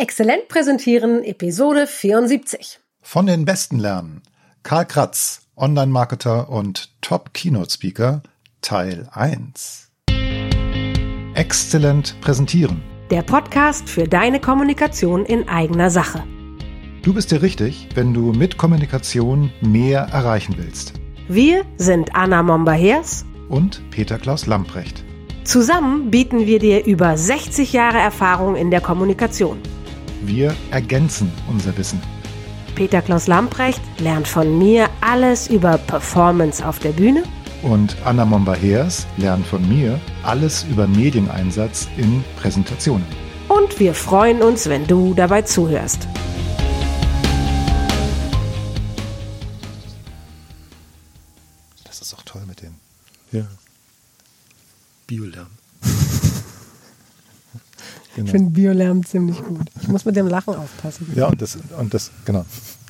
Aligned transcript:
Exzellent 0.00 0.46
präsentieren, 0.46 1.24
Episode 1.24 1.88
74. 1.88 2.78
Von 3.02 3.26
den 3.26 3.44
Besten 3.44 3.80
lernen. 3.80 4.22
Karl 4.62 4.86
Kratz, 4.86 5.48
Online-Marketer 5.56 6.48
und 6.50 6.90
Top-Keynote-Speaker, 7.00 8.22
Teil 8.60 9.08
1. 9.10 9.90
Exzellent 11.34 12.14
präsentieren. 12.20 12.80
Der 13.10 13.22
Podcast 13.22 13.88
für 13.88 14.06
deine 14.06 14.40
Kommunikation 14.40 15.24
in 15.24 15.48
eigener 15.48 15.90
Sache. 15.90 16.22
Du 17.02 17.12
bist 17.12 17.32
dir 17.32 17.42
richtig, 17.42 17.88
wenn 17.96 18.14
du 18.14 18.32
mit 18.32 18.56
Kommunikation 18.56 19.50
mehr 19.62 20.02
erreichen 20.12 20.54
willst. 20.58 20.92
Wir 21.26 21.64
sind 21.76 22.14
Anna 22.14 22.44
Momba-Hers 22.44 23.24
Und 23.48 23.82
Peter 23.90 24.18
Klaus 24.18 24.46
Lamprecht. 24.46 25.02
Zusammen 25.42 26.12
bieten 26.12 26.46
wir 26.46 26.60
dir 26.60 26.84
über 26.86 27.16
60 27.16 27.72
Jahre 27.72 27.98
Erfahrung 27.98 28.54
in 28.54 28.70
der 28.70 28.80
Kommunikation. 28.80 29.58
Wir 30.22 30.54
ergänzen 30.70 31.30
unser 31.48 31.76
Wissen. 31.78 32.00
Peter 32.74 33.02
Klaus 33.02 33.26
Lamprecht 33.26 33.80
lernt 33.98 34.28
von 34.28 34.56
mir 34.58 34.88
alles 35.00 35.48
über 35.48 35.78
Performance 35.78 36.64
auf 36.66 36.78
der 36.78 36.90
Bühne 36.92 37.24
Und 37.62 37.96
Anna 38.04 38.24
Momba-Heers 38.24 39.06
lernt 39.16 39.46
von 39.46 39.66
mir 39.68 39.98
alles 40.22 40.64
über 40.70 40.86
Medieneinsatz 40.86 41.88
in 41.96 42.22
Präsentationen. 42.40 43.04
und 43.48 43.80
wir 43.80 43.94
freuen 43.94 44.42
uns, 44.42 44.68
wenn 44.68 44.86
du 44.86 45.14
dabei 45.14 45.42
zuhörst. 45.42 46.06
Das 51.84 52.00
ist 52.00 52.14
auch 52.14 52.22
toll 52.22 52.42
mit 52.46 52.62
denen. 52.62 52.78
Ja. 53.32 53.46
Biolärm. 55.06 55.48
Genau. 58.18 58.30
finde 58.32 58.50
Biolärm 58.50 59.04
ziemlich 59.04 59.42
gut. 59.44 59.68
Ich 59.80 59.88
muss 59.88 60.04
mit 60.04 60.16
dem 60.16 60.26
Lachen 60.26 60.54
aufpassen. 60.54 61.12
Ja, 61.14 61.26
und 61.26 61.40
das, 61.40 61.56
und 61.78 61.94
das, 61.94 62.10
genau. 62.24 62.44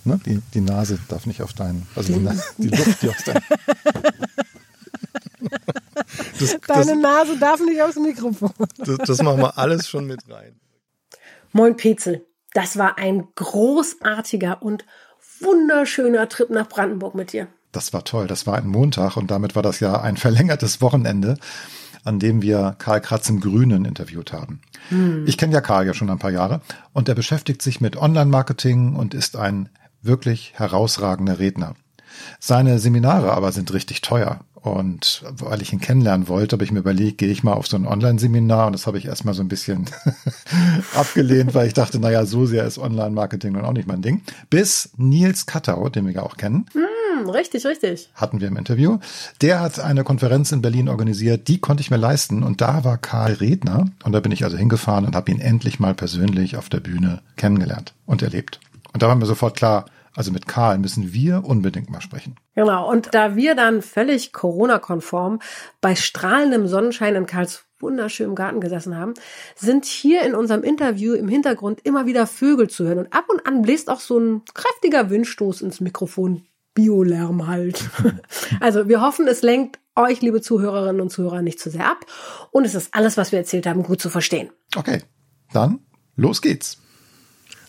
Ne? 0.05 0.19
Die, 0.25 0.41
die 0.55 0.61
Nase 0.61 0.99
darf 1.09 1.27
nicht 1.27 1.43
auf 1.43 1.53
deinen, 1.53 1.87
also 1.95 2.15
die, 2.15 2.29
die 2.57 2.69
Luft, 2.69 3.03
die 3.03 3.09
aus 3.11 3.25
deinem. 3.25 3.43
Das, 6.39 6.57
das, 6.67 6.87
Deine 6.87 7.01
Nase 7.01 7.39
darf 7.39 7.61
nicht 7.61 7.83
aufs 7.83 7.97
Mikrofon. 7.97 8.53
das, 8.79 8.99
das 8.99 9.23
machen 9.23 9.41
wir 9.41 9.59
alles 9.59 9.87
schon 9.87 10.07
mit 10.07 10.21
rein. 10.31 10.59
Moin 11.53 11.77
Petzel, 11.77 12.25
das 12.55 12.79
war 12.79 12.97
ein 12.97 13.29
großartiger 13.35 14.63
und 14.63 14.87
wunderschöner 15.41 16.29
Trip 16.29 16.49
nach 16.51 16.69
Brandenburg 16.69 17.15
mit 17.15 17.33
dir. 17.33 17.49
Das 17.73 17.93
war 17.93 18.05
toll. 18.05 18.27
Das 18.27 18.47
war 18.47 18.57
ein 18.57 18.67
Montag 18.67 19.17
und 19.17 19.31
damit 19.31 19.55
war 19.55 19.63
das 19.63 19.81
ja 19.81 20.01
ein 20.01 20.17
verlängertes 20.17 20.81
Wochenende, 20.81 21.37
an 22.05 22.19
dem 22.19 22.43
wir 22.43 22.77
Karl 22.79 23.01
Kratz 23.01 23.29
im 23.29 23.41
Grünen 23.41 23.85
interviewt 23.85 24.33
haben. 24.33 24.61
Ich 25.27 25.37
kenne 25.37 25.53
ja 25.53 25.61
Karl 25.61 25.87
ja 25.87 25.95
schon 25.95 26.11
ein 26.11 26.19
paar 26.19 26.31
Jahre 26.31 26.61
und 26.93 27.09
er 27.09 27.15
beschäftigt 27.15 27.63
sich 27.63 27.81
mit 27.81 27.97
Online-Marketing 27.97 28.95
und 28.95 29.15
ist 29.15 29.37
ein 29.37 29.69
wirklich 30.03 30.53
herausragender 30.57 31.39
Redner. 31.39 31.75
Seine 32.41 32.79
Seminare 32.79 33.33
aber 33.33 33.53
sind 33.53 33.73
richtig 33.73 34.01
teuer. 34.01 34.41
Und 34.55 35.25
weil 35.31 35.63
ich 35.63 35.73
ihn 35.73 35.81
kennenlernen 35.81 36.27
wollte, 36.27 36.55
habe 36.55 36.65
ich 36.65 36.73
mir 36.73 36.81
überlegt, 36.81 37.19
gehe 37.19 37.31
ich 37.31 37.45
mal 37.45 37.53
auf 37.53 37.69
so 37.69 37.77
ein 37.77 37.87
Online-Seminar 37.87 38.67
und 38.67 38.73
das 38.73 38.89
habe 38.89 38.99
ich 38.99 39.07
erstmal 39.07 39.33
so 39.33 39.43
ein 39.43 39.49
bisschen 39.49 39.87
abgelehnt, 40.97 41.55
weil 41.55 41.69
ich 41.69 41.75
dachte, 41.75 42.01
naja, 42.01 42.27
so 42.27 42.45
sehr 42.45 42.65
ist 42.65 42.77
Online-Marketing 42.77 43.53
nun 43.53 43.65
auch 43.65 43.73
nicht 43.73 43.87
mein 43.87 44.03
Ding. 44.03 44.23
Bis 44.51 44.91
Nils 44.97 45.47
Kattau, 45.47 45.89
den 45.89 46.07
wir 46.07 46.13
ja 46.13 46.23
auch 46.23 46.37
kennen, 46.37 46.67
Hm, 46.73 46.83
richtig, 47.31 47.67
richtig. 47.67 48.11
hatten 48.15 48.41
wir 48.41 48.49
im 48.49 48.57
Interview. 48.57 48.99
Der 49.41 49.61
hat 49.61 49.81
eine 49.81 50.05
Konferenz 50.05 50.53
in 50.53 50.63
Berlin 50.63 50.89
organisiert, 50.89 51.49
die 51.49 51.59
konnte 51.59 51.81
ich 51.81 51.91
mir 51.91 51.97
leisten 51.97 52.43
und 52.43 52.61
da 52.61 52.85
war 52.85 52.99
Karl 52.99 53.35
Redner 53.35 53.87
und 54.05 54.13
da 54.13 54.21
bin 54.21 54.33
ich 54.33 54.45
also 54.45 54.57
hingefahren 54.57 55.07
und 55.07 55.15
habe 55.15 55.31
ihn 55.31 55.41
endlich 55.41 55.81
mal 55.81 55.95
persönlich 55.95 56.57
auf 56.57 56.69
der 56.69 56.81
Bühne 56.81 57.23
kennengelernt 57.37 57.95
und 58.07 58.23
erlebt. 58.23 58.61
Und 58.93 59.03
da 59.03 59.09
war 59.09 59.15
mir 59.15 59.27
sofort 59.27 59.57
klar, 59.57 59.87
also 60.15 60.33
mit 60.33 60.49
Karl 60.49 60.79
müssen 60.79 61.13
wir 61.13 61.45
unbedingt 61.45 61.91
mal 61.91 62.01
sprechen. 62.01 62.35
Genau. 62.57 62.91
Und 62.91 63.15
da 63.15 63.37
wir 63.37 63.55
dann 63.55 63.83
völlig 63.83 64.33
Corona-konform 64.33 65.39
bei 65.81 65.95
strahlendem 65.95 66.67
Sonnenschein 66.67 67.15
in 67.15 67.27
Karls 67.27 67.65
wunderschönem 67.79 68.35
Garten 68.35 68.61
gesessen 68.61 68.97
haben, 68.97 69.15
sind 69.55 69.85
hier 69.85 70.23
in 70.23 70.35
unserem 70.35 70.65
Interview 70.65 71.15
im 71.15 71.29
Hintergrund 71.29 71.81
immer 71.85 72.07
wieder 72.07 72.27
Vögel 72.27 72.69
zu 72.69 72.85
hören. 72.85 72.99
Und 72.99 73.13
ab 73.13 73.27
und 73.29 73.47
an 73.47 73.63
bläst 73.63 73.89
auch 73.89 74.01
so 74.01 74.19
ein 74.19 74.43
kräftiger 74.55 75.11
Windstoß 75.11 75.63
ins 75.63 75.81
Mikrofon. 75.81 76.43
Biolärm 76.79 77.49
halt. 77.49 77.91
Also 78.61 78.89
wir 78.89 79.01
hoffen, 79.01 79.27
es 79.27 79.43
lenkt 79.43 79.79
euch, 79.97 80.23
liebe 80.23 80.41
Zuhörerinnen 80.41 81.01
und 81.01 81.11
Zuhörer, 81.11 81.43
nicht 81.43 81.59
zu 81.59 81.71
sehr 81.71 81.87
ab. 81.87 82.07
Und 82.53 82.65
es 82.65 82.75
ist 82.75 82.95
alles, 82.95 83.17
was 83.17 83.33
wir 83.33 83.39
erzählt 83.41 83.67
haben, 83.67 83.83
gut 83.83 84.01
zu 84.01 84.11
verstehen. 84.11 84.51
Okay, 84.77 85.03
dann 85.53 85.81
los 86.17 86.41
geht's. 86.41 86.79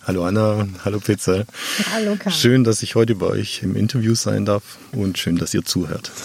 Hallo 0.04 0.26
Anna, 0.26 0.68
hallo 0.86 1.00
Pizza. 1.00 1.46
Hallo 1.92 2.16
Karl. 2.20 2.34
Schön, 2.34 2.64
dass 2.64 2.84
ich 2.84 2.96
heute 2.96 3.16
bei 3.16 3.26
euch 3.26 3.64
im 3.64 3.76
Interview 3.76 4.14
sein 4.14 4.46
darf 4.46 4.78
und 4.92 5.18
schön, 5.18 5.38
dass 5.38 5.54
ihr 5.54 5.66
zuhört. 5.66 6.12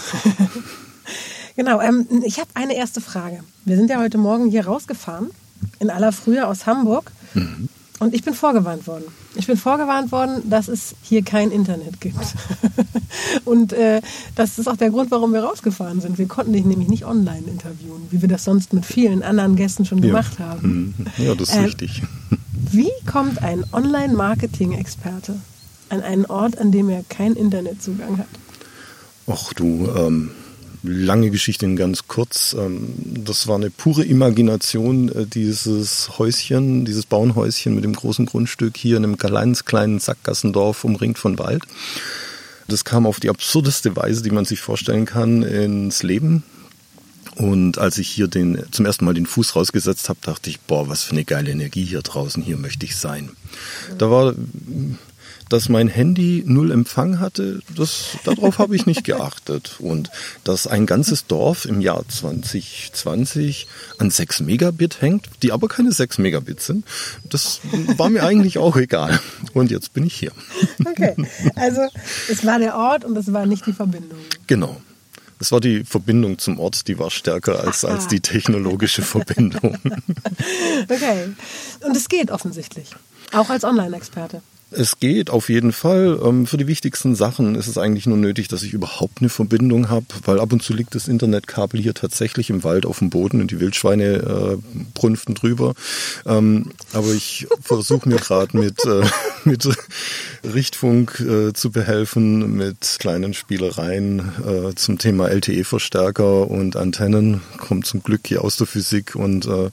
Genau, 1.57 1.81
ähm, 1.81 2.09
ich 2.25 2.41
habe 2.41 2.51
eine 2.55 2.75
erste 2.75 3.01
Frage. 3.01 3.45
Wir 3.65 3.77
sind 3.77 3.89
ja 3.89 4.01
heute 4.01 4.19
Morgen 4.19 4.51
hier 4.51 4.67
rausgefahren, 4.67 5.31
in 5.79 5.89
aller 5.89 6.11
Frühe 6.11 6.49
aus 6.49 6.67
Hamburg. 6.67 7.13
Und 8.01 8.13
ich 8.13 8.25
bin 8.25 8.35
vorgewarnt 8.35 8.87
worden. 8.87 9.05
Ich 9.37 9.47
bin 9.47 9.57
vorgewarnt 9.57 10.11
worden, 10.11 10.49
dass 10.51 10.69
es 10.69 10.97
hier 11.03 11.23
kein 11.23 11.51
Internet 11.51 12.01
gibt. 12.01 12.19
und 13.45 13.73
äh, 13.73 14.03
das 14.35 14.59
ist 14.59 14.69
auch 14.69 14.77
der 14.77 14.91
Grund, 14.91 15.11
warum 15.13 15.33
wir 15.33 15.45
rausgefahren 15.45 16.01
sind. 16.01 16.19
Wir 16.19 16.27
konnten 16.27 16.53
dich 16.53 16.65
nämlich 16.65 16.89
nicht 16.89 17.05
online 17.05 17.47
interviewen, 17.47 18.07
wie 18.11 18.21
wir 18.21 18.29
das 18.29 18.45
sonst 18.45 18.73
mit 18.73 18.85
vielen 18.85 19.23
anderen 19.23 19.55
Gästen 19.55 19.85
schon 19.85 20.01
gemacht 20.01 20.39
haben. 20.41 20.95
Mhm. 20.99 21.25
Ja, 21.25 21.35
das 21.35 21.51
ist 21.51 21.57
Ähm, 21.57 21.65
richtig. 21.65 22.03
Wie 22.73 22.91
kommt 23.07 23.43
ein 23.43 23.65
Online-Marketing-Experte 23.73 25.37
an 25.91 26.01
einen 26.01 26.27
Ort, 26.27 26.59
an 26.59 26.73
dem 26.73 26.89
er 26.89 27.05
keinen 27.05 27.37
Internetzugang 27.37 28.19
hat? 28.19 28.27
Ach 29.29 29.53
du, 29.53 29.89
ähm, 29.97 30.31
lange 30.85 31.31
Geschichte 31.31 31.65
in 31.65 31.77
ganz 31.77 32.07
kurz. 32.07 32.55
Ähm, 32.59 32.95
das 33.25 33.49
war 33.49 33.57
eine 33.57 33.71
pure 33.71 34.05
Imagination, 34.05 35.09
äh, 35.09 35.27
dieses 35.27 36.19
Häuschen, 36.19 36.85
dieses 36.85 37.07
Bauernhäuschen 37.07 37.75
mit 37.75 37.85
dem 37.85 37.95
großen 37.95 38.27
Grundstück 38.27 38.77
hier 38.77 38.97
in 38.97 39.05
einem 39.05 39.17
ganz 39.17 39.65
kleinen 39.65 39.99
Sackgassendorf 39.99 40.85
umringt 40.85 41.19
von 41.19 41.39
Wald. 41.39 41.63
Das 42.69 42.85
kam 42.85 43.07
auf 43.07 43.21
die 43.21 43.31
absurdeste 43.31 43.97
Weise, 43.97 44.23
die 44.23 44.31
man 44.31 44.45
sich 44.45 44.61
vorstellen 44.61 45.05
kann, 45.05 45.43
ins 45.43 46.03
Leben. 46.03 46.45
Und 47.37 47.79
als 47.79 47.99
ich 47.99 48.09
hier 48.09 48.29
den, 48.29 48.63
zum 48.71 48.87
ersten 48.87 49.05
Mal 49.05 49.15
den 49.15 49.27
Fuß 49.27 49.57
rausgesetzt 49.57 50.09
habe, 50.09 50.21
dachte 50.23 50.51
ich, 50.51 50.61
boah, 50.61 50.89
was 50.89 51.03
für 51.03 51.13
eine 51.13 51.25
geile 51.25 51.51
Energie 51.51 51.85
hier 51.85 52.01
draußen, 52.01 52.43
hier 52.43 52.57
möchte 52.57 52.87
ich 52.87 52.97
sein. 52.97 53.31
Da 53.99 54.11
war, 54.11 54.35
dass 55.49 55.69
mein 55.69 55.89
Handy 55.89 56.43
null 56.47 56.71
Empfang 56.71 57.21
hatte, 57.21 57.61
das, 57.75 58.17
darauf 58.25 58.59
habe 58.59 58.77
ich 58.77 58.87
nicht 58.87 59.05
geachtet. 59.05 59.77
Und 59.79 60.11
dass 60.43 60.67
ein 60.67 60.87
ganzes 60.87 61.27
Dorf 61.27 61.65
im 61.65 61.81
Jahr 61.81 62.05
2020 62.09 63.67
an 63.99 64.11
6 64.11 64.41
Megabit 64.41 65.01
hängt, 65.01 65.29
die 65.43 65.53
aber 65.53 65.69
keine 65.69 65.93
6 65.93 66.19
Megabit 66.19 66.61
sind, 66.61 66.85
das 67.29 67.61
war 67.97 68.11
mir 68.11 68.23
eigentlich 68.23 68.59
auch 68.59 68.77
egal. 68.77 69.21
Und 69.53 69.71
jetzt 69.71 69.93
bin 69.93 70.07
ich 70.07 70.15
hier. 70.15 70.33
Okay, 70.87 71.15
also 71.57 71.81
es 72.31 72.45
war 72.45 72.59
der 72.59 72.77
Ort 72.77 73.05
und 73.05 73.17
es 73.17 73.33
war 73.33 73.47
nicht 73.47 73.67
die 73.67 73.73
Verbindung. 73.73 74.19
Genau. 74.47 74.81
Es 75.41 75.51
war 75.51 75.61
die 75.61 75.85
Verbindung 75.85 76.39
zum 76.39 76.59
Ort, 76.61 76.87
die 76.89 76.99
war 76.99 77.11
stärker 77.11 77.61
als, 77.61 77.85
als 77.85 78.07
die 78.07 78.21
technologische 78.21 79.03
Verbindung. 79.15 79.79
Okay, 80.89 81.35
und 81.85 81.97
es 81.97 82.09
geht 82.09 82.31
offensichtlich, 82.31 82.91
auch 83.33 83.51
als 83.51 83.65
Online-Experte. 83.65 84.43
Es 84.77 84.99
geht 84.99 85.31
auf 85.31 85.49
jeden 85.49 85.73
Fall. 85.73 86.19
Ähm, 86.25 86.47
Für 86.47 86.57
die 86.57 86.67
wichtigsten 86.67 87.15
Sachen 87.15 87.55
ist 87.55 87.69
es 87.69 87.79
eigentlich 87.79 88.07
nur 88.07 88.17
nötig, 88.17 88.49
dass 88.49 88.63
ich 88.63 88.73
überhaupt 88.73 89.21
eine 89.21 89.29
Verbindung 89.29 89.89
habe, 89.89 90.07
weil 90.25 90.41
ab 90.41 90.53
und 90.53 90.63
zu 90.63 90.73
liegt 90.73 90.95
das 90.95 91.07
Internetkabel 91.07 91.81
hier 91.81 91.95
tatsächlich 91.95 92.51
im 92.51 92.65
Wald 92.65 92.85
auf 92.85 92.99
dem 92.99 93.11
Boden 93.11 93.41
und 93.41 93.51
die 93.51 93.61
Wildschweine 93.61 94.05
äh, 94.05 94.57
brünften 94.95 95.35
drüber. 95.35 95.75
Ähm, 96.27 96.73
aber 96.93 97.13
ich 97.13 97.47
versuche 97.61 98.09
mir 98.09 98.17
gerade 98.17 98.57
mit, 98.57 98.85
äh, 98.85 99.05
mit 99.45 99.69
Richtfunk 100.43 101.21
äh, 101.21 101.53
zu 101.53 101.71
behelfen, 101.71 102.57
mit 102.57 102.97
kleinen 102.99 103.35
Spielereien 103.35 104.33
äh, 104.45 104.75
zum 104.75 104.99
Thema 104.99 105.29
LTE-Verstärker 105.29 106.51
und 106.51 106.77
Antennen. 106.77 107.43
Kommt 107.59 107.87
zum 107.87 108.03
Glück 108.03 108.23
hier 108.27 108.43
aus 108.43 108.57
der 108.57 108.67
Physik 108.67 109.15
und 109.15 109.47
äh, 109.47 109.71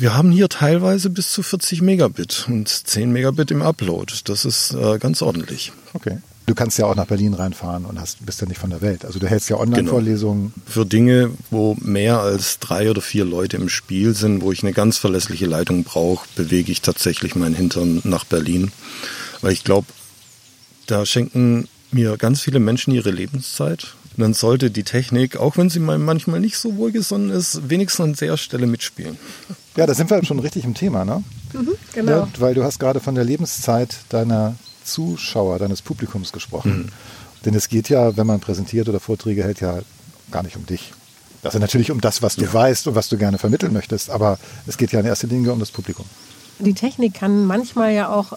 wir 0.00 0.16
haben 0.16 0.30
hier 0.30 0.48
teilweise 0.48 1.10
bis 1.10 1.30
zu 1.30 1.42
40 1.42 1.82
Megabit 1.82 2.46
und 2.48 2.68
10 2.68 3.12
Megabit 3.12 3.50
im 3.50 3.62
Upload. 3.62 4.12
Das 4.24 4.44
ist 4.44 4.72
äh, 4.72 4.98
ganz 4.98 5.20
ordentlich. 5.20 5.72
Okay. 5.92 6.18
Du 6.46 6.54
kannst 6.54 6.78
ja 6.78 6.86
auch 6.86 6.96
nach 6.96 7.06
Berlin 7.06 7.34
reinfahren 7.34 7.84
und 7.84 8.00
hast, 8.00 8.24
bist 8.24 8.40
ja 8.40 8.48
nicht 8.48 8.58
von 8.58 8.70
der 8.70 8.80
Welt. 8.80 9.04
Also 9.04 9.18
du 9.18 9.28
hältst 9.28 9.50
ja 9.50 9.56
Online-Vorlesungen. 9.56 10.52
Für 10.66 10.84
Dinge, 10.84 11.30
wo 11.50 11.76
mehr 11.80 12.20
als 12.20 12.58
drei 12.58 12.90
oder 12.90 13.02
vier 13.02 13.24
Leute 13.24 13.56
im 13.56 13.68
Spiel 13.68 14.14
sind, 14.16 14.42
wo 14.42 14.50
ich 14.50 14.62
eine 14.62 14.72
ganz 14.72 14.98
verlässliche 14.98 15.46
Leitung 15.46 15.84
brauche, 15.84 16.26
bewege 16.34 16.72
ich 16.72 16.80
tatsächlich 16.80 17.36
meinen 17.36 17.54
Hintern 17.54 18.00
nach 18.04 18.24
Berlin. 18.24 18.72
Weil 19.42 19.52
ich 19.52 19.64
glaube, 19.64 19.86
da 20.86 21.06
schenken 21.06 21.68
mir 21.92 22.16
ganz 22.16 22.40
viele 22.40 22.58
Menschen 22.58 22.92
ihre 22.92 23.10
Lebenszeit. 23.10 23.94
Und 24.20 24.24
dann 24.24 24.34
sollte 24.34 24.70
die 24.70 24.82
Technik, 24.82 25.38
auch 25.38 25.56
wenn 25.56 25.70
sie 25.70 25.80
mal 25.80 25.96
manchmal 25.98 26.40
nicht 26.40 26.58
so 26.58 26.76
wohlgesonnen 26.76 27.30
ist, 27.30 27.70
wenigstens 27.70 28.04
an 28.04 28.12
der 28.16 28.36
Stelle 28.36 28.66
mitspielen. 28.66 29.16
Ja, 29.76 29.86
da 29.86 29.94
sind 29.94 30.10
wir 30.10 30.22
schon 30.26 30.40
richtig 30.40 30.64
im 30.66 30.74
Thema, 30.74 31.06
ne? 31.06 31.24
Mhm, 31.54 31.68
genau. 31.94 32.12
Ja, 32.12 32.28
weil 32.38 32.52
du 32.52 32.62
hast 32.62 32.78
gerade 32.78 33.00
von 33.00 33.14
der 33.14 33.24
Lebenszeit 33.24 33.96
deiner 34.10 34.56
Zuschauer, 34.84 35.58
deines 35.58 35.80
Publikums 35.80 36.32
gesprochen. 36.32 36.76
Mhm. 36.76 36.88
Denn 37.46 37.54
es 37.54 37.70
geht 37.70 37.88
ja, 37.88 38.14
wenn 38.18 38.26
man 38.26 38.40
präsentiert 38.40 38.90
oder 38.90 39.00
Vorträge 39.00 39.42
hält, 39.42 39.62
ja 39.62 39.78
gar 40.30 40.42
nicht 40.42 40.56
um 40.56 40.66
dich. 40.66 40.92
Also 41.42 41.58
natürlich 41.58 41.90
um 41.90 42.02
das, 42.02 42.20
was 42.20 42.36
du 42.36 42.44
ja. 42.44 42.52
weißt 42.52 42.88
und 42.88 42.96
was 42.96 43.08
du 43.08 43.16
gerne 43.16 43.38
vermitteln 43.38 43.72
möchtest, 43.72 44.10
aber 44.10 44.38
es 44.66 44.76
geht 44.76 44.92
ja 44.92 45.00
in 45.00 45.06
erster 45.06 45.28
Linie 45.28 45.50
um 45.50 45.60
das 45.60 45.70
Publikum. 45.70 46.04
Die 46.58 46.74
Technik 46.74 47.14
kann 47.14 47.46
manchmal 47.46 47.94
ja 47.94 48.10
auch 48.10 48.34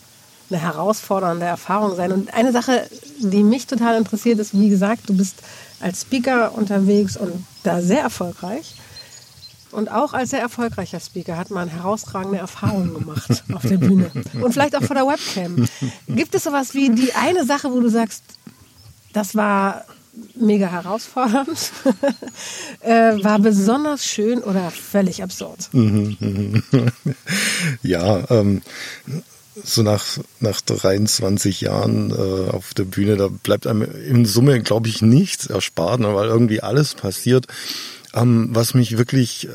eine 0.53 0.61
herausfordernde 0.61 1.45
Erfahrung 1.45 1.95
sein. 1.95 2.11
Und 2.11 2.33
eine 2.33 2.51
Sache, 2.51 2.87
die 3.19 3.43
mich 3.43 3.67
total 3.67 3.97
interessiert, 3.97 4.39
ist, 4.39 4.57
wie 4.57 4.69
gesagt, 4.69 5.09
du 5.09 5.17
bist 5.17 5.35
als 5.79 6.01
Speaker 6.01 6.55
unterwegs 6.55 7.17
und 7.17 7.45
da 7.63 7.81
sehr 7.81 8.01
erfolgreich. 8.01 8.75
Und 9.71 9.91
auch 9.91 10.13
als 10.13 10.29
sehr 10.29 10.41
erfolgreicher 10.41 10.99
Speaker 10.99 11.35
hat 11.35 11.49
man 11.49 11.67
herausragende 11.67 12.37
Erfahrungen 12.37 12.93
gemacht 12.93 13.43
auf 13.53 13.63
der 13.63 13.77
Bühne. 13.77 14.11
Und 14.39 14.53
vielleicht 14.53 14.75
auch 14.75 14.83
vor 14.83 14.95
der 14.95 15.07
Webcam. 15.07 15.67
Gibt 16.07 16.35
es 16.35 16.43
sowas 16.43 16.75
wie 16.75 16.91
die 16.91 17.13
eine 17.13 17.45
Sache, 17.45 17.71
wo 17.71 17.79
du 17.79 17.89
sagst, 17.89 18.23
das 19.13 19.35
war 19.35 19.85
mega 20.35 20.67
herausfordernd, 20.67 21.71
äh, 22.81 23.23
war 23.23 23.39
besonders 23.39 24.05
schön 24.05 24.43
oder 24.43 24.69
völlig 24.69 25.23
absurd? 25.23 25.69
ja, 27.81 28.29
ähm, 28.29 28.61
so 29.63 29.83
nach, 29.83 30.03
nach 30.39 30.61
23 30.61 31.61
Jahren 31.61 32.11
äh, 32.11 32.49
auf 32.49 32.73
der 32.73 32.85
Bühne, 32.85 33.17
da 33.17 33.27
bleibt 33.27 33.67
einem 33.67 33.83
in 33.83 34.25
Summe, 34.25 34.61
glaube 34.61 34.89
ich, 34.89 35.01
nichts 35.01 35.47
erspart, 35.47 35.99
ne, 35.99 36.13
weil 36.15 36.27
irgendwie 36.27 36.61
alles 36.61 36.95
passiert. 36.95 37.47
Ähm, 38.13 38.49
was 38.51 38.73
mich 38.73 38.97
wirklich 38.97 39.47
äh, 39.47 39.51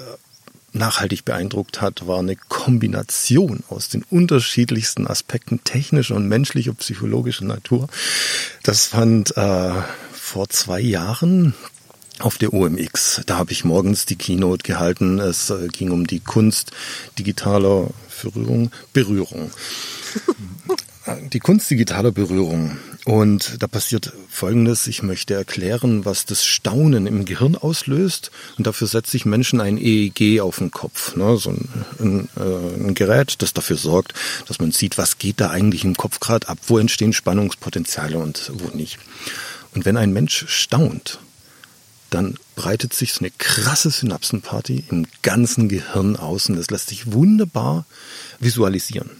nachhaltig 0.72 1.24
beeindruckt 1.24 1.80
hat, 1.80 2.06
war 2.06 2.18
eine 2.18 2.36
Kombination 2.36 3.62
aus 3.68 3.88
den 3.88 4.04
unterschiedlichsten 4.10 5.06
Aspekten 5.06 5.64
technischer 5.64 6.14
und 6.14 6.28
menschlicher, 6.28 6.74
psychologischer 6.74 7.44
Natur. 7.44 7.88
Das 8.62 8.86
fand 8.86 9.36
äh, 9.36 9.72
vor 10.12 10.48
zwei 10.48 10.80
Jahren 10.80 11.54
auf 12.20 12.38
der 12.38 12.52
OMX. 12.52 13.22
Da 13.26 13.38
habe 13.38 13.52
ich 13.52 13.64
morgens 13.64 14.06
die 14.06 14.16
Keynote 14.16 14.62
gehalten. 14.62 15.18
Es 15.18 15.50
äh, 15.50 15.68
ging 15.68 15.90
um 15.90 16.06
die 16.06 16.20
Kunst 16.20 16.72
digitaler 17.18 17.88
Berührung. 18.22 18.70
Berührung. 18.92 19.50
die 21.32 21.40
Kunst 21.40 21.70
digitaler 21.70 22.12
Berührung. 22.12 22.76
Und 23.04 23.62
da 23.62 23.66
passiert 23.66 24.12
Folgendes. 24.28 24.86
Ich 24.86 25.02
möchte 25.02 25.34
erklären, 25.34 26.04
was 26.04 26.26
das 26.26 26.44
Staunen 26.44 27.06
im 27.06 27.24
Gehirn 27.24 27.56
auslöst. 27.56 28.30
Und 28.58 28.66
dafür 28.66 28.86
setze 28.86 29.16
ich 29.16 29.24
Menschen 29.24 29.60
ein 29.60 29.78
EEG 29.78 30.40
auf 30.40 30.58
den 30.58 30.70
Kopf. 30.70 31.16
Ne? 31.16 31.36
So 31.38 31.50
ein, 31.50 31.68
ein, 31.98 32.28
äh, 32.36 32.86
ein 32.86 32.94
Gerät, 32.94 33.36
das 33.38 33.54
dafür 33.54 33.76
sorgt, 33.76 34.12
dass 34.46 34.58
man 34.58 34.72
sieht, 34.72 34.98
was 34.98 35.18
geht 35.18 35.40
da 35.40 35.50
eigentlich 35.50 35.84
im 35.84 35.96
Kopf 35.96 36.20
gerade 36.20 36.48
ab, 36.48 36.58
wo 36.66 36.78
entstehen 36.78 37.12
Spannungspotenziale 37.12 38.18
und 38.18 38.50
wo 38.54 38.76
nicht. 38.76 38.98
Und 39.74 39.84
wenn 39.84 39.96
ein 39.96 40.12
Mensch 40.12 40.44
staunt, 40.48 41.18
dann 42.10 42.36
breitet 42.56 42.94
sich 42.94 43.12
so 43.12 43.20
eine 43.20 43.30
krasse 43.36 43.90
Synapsenparty 43.90 44.84
im 44.90 45.06
ganzen 45.22 45.68
Gehirn 45.68 46.16
aus 46.16 46.48
und 46.48 46.56
das 46.56 46.70
lässt 46.70 46.88
sich 46.88 47.12
wunderbar 47.12 47.86
visualisieren. 48.40 49.10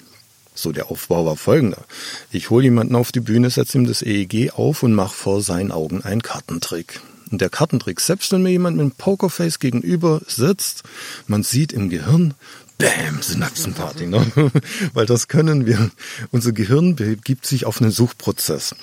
So, 0.55 0.73
der 0.73 0.91
Aufbau 0.91 1.25
war 1.25 1.37
folgender. 1.37 1.85
Ich 2.33 2.51
hole 2.51 2.65
jemanden 2.65 2.97
auf 2.97 3.13
die 3.13 3.21
Bühne, 3.21 3.49
setze 3.49 3.79
ihm 3.79 3.87
das 3.87 4.03
EEG 4.03 4.53
auf 4.55 4.83
und 4.83 4.93
mache 4.93 5.15
vor 5.15 5.41
seinen 5.41 5.71
Augen 5.71 6.03
einen 6.03 6.23
Kartentrick. 6.23 7.01
Und 7.31 7.41
der 7.41 7.51
Kartentrick, 7.51 8.01
selbst 8.01 8.33
wenn 8.33 8.43
mir 8.43 8.51
jemand 8.51 8.77
mit 8.77 8.83
einem 8.83 8.91
Pokerface 8.93 9.61
gegenüber 9.61 10.21
sitzt, 10.27 10.83
man 11.27 11.45
sieht 11.45 11.73
im 11.73 11.91
Gehirn, 11.91 12.35
Bäm, 12.79 13.21
Synapsenparty, 13.21 14.07
ne? 14.07 14.27
weil 14.95 15.07
das 15.07 15.29
können 15.29 15.67
wir. 15.67 15.91
Unser 16.31 16.53
Gehirn 16.53 16.97
begibt 16.97 17.47
sich 17.47 17.67
auf 17.67 17.81
einen 17.81 17.91
Suchprozess. 17.91 18.75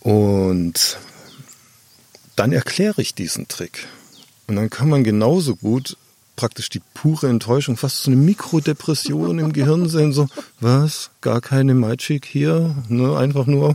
Und 0.00 0.98
dann 2.38 2.52
erkläre 2.52 3.02
ich 3.02 3.14
diesen 3.14 3.48
Trick. 3.48 3.86
Und 4.46 4.56
dann 4.56 4.70
kann 4.70 4.88
man 4.88 5.04
genauso 5.04 5.56
gut 5.56 5.96
praktisch 6.36 6.68
die 6.68 6.80
pure 6.94 7.28
Enttäuschung, 7.28 7.76
fast 7.76 8.04
so 8.04 8.12
eine 8.12 8.20
Mikrodepression 8.20 9.40
im 9.40 9.52
Gehirn 9.52 9.88
sehen, 9.88 10.12
so, 10.12 10.28
was, 10.60 11.10
gar 11.20 11.40
keine 11.40 11.74
Magic 11.74 12.24
hier, 12.24 12.76
ne, 12.88 13.16
einfach 13.16 13.46
nur. 13.46 13.74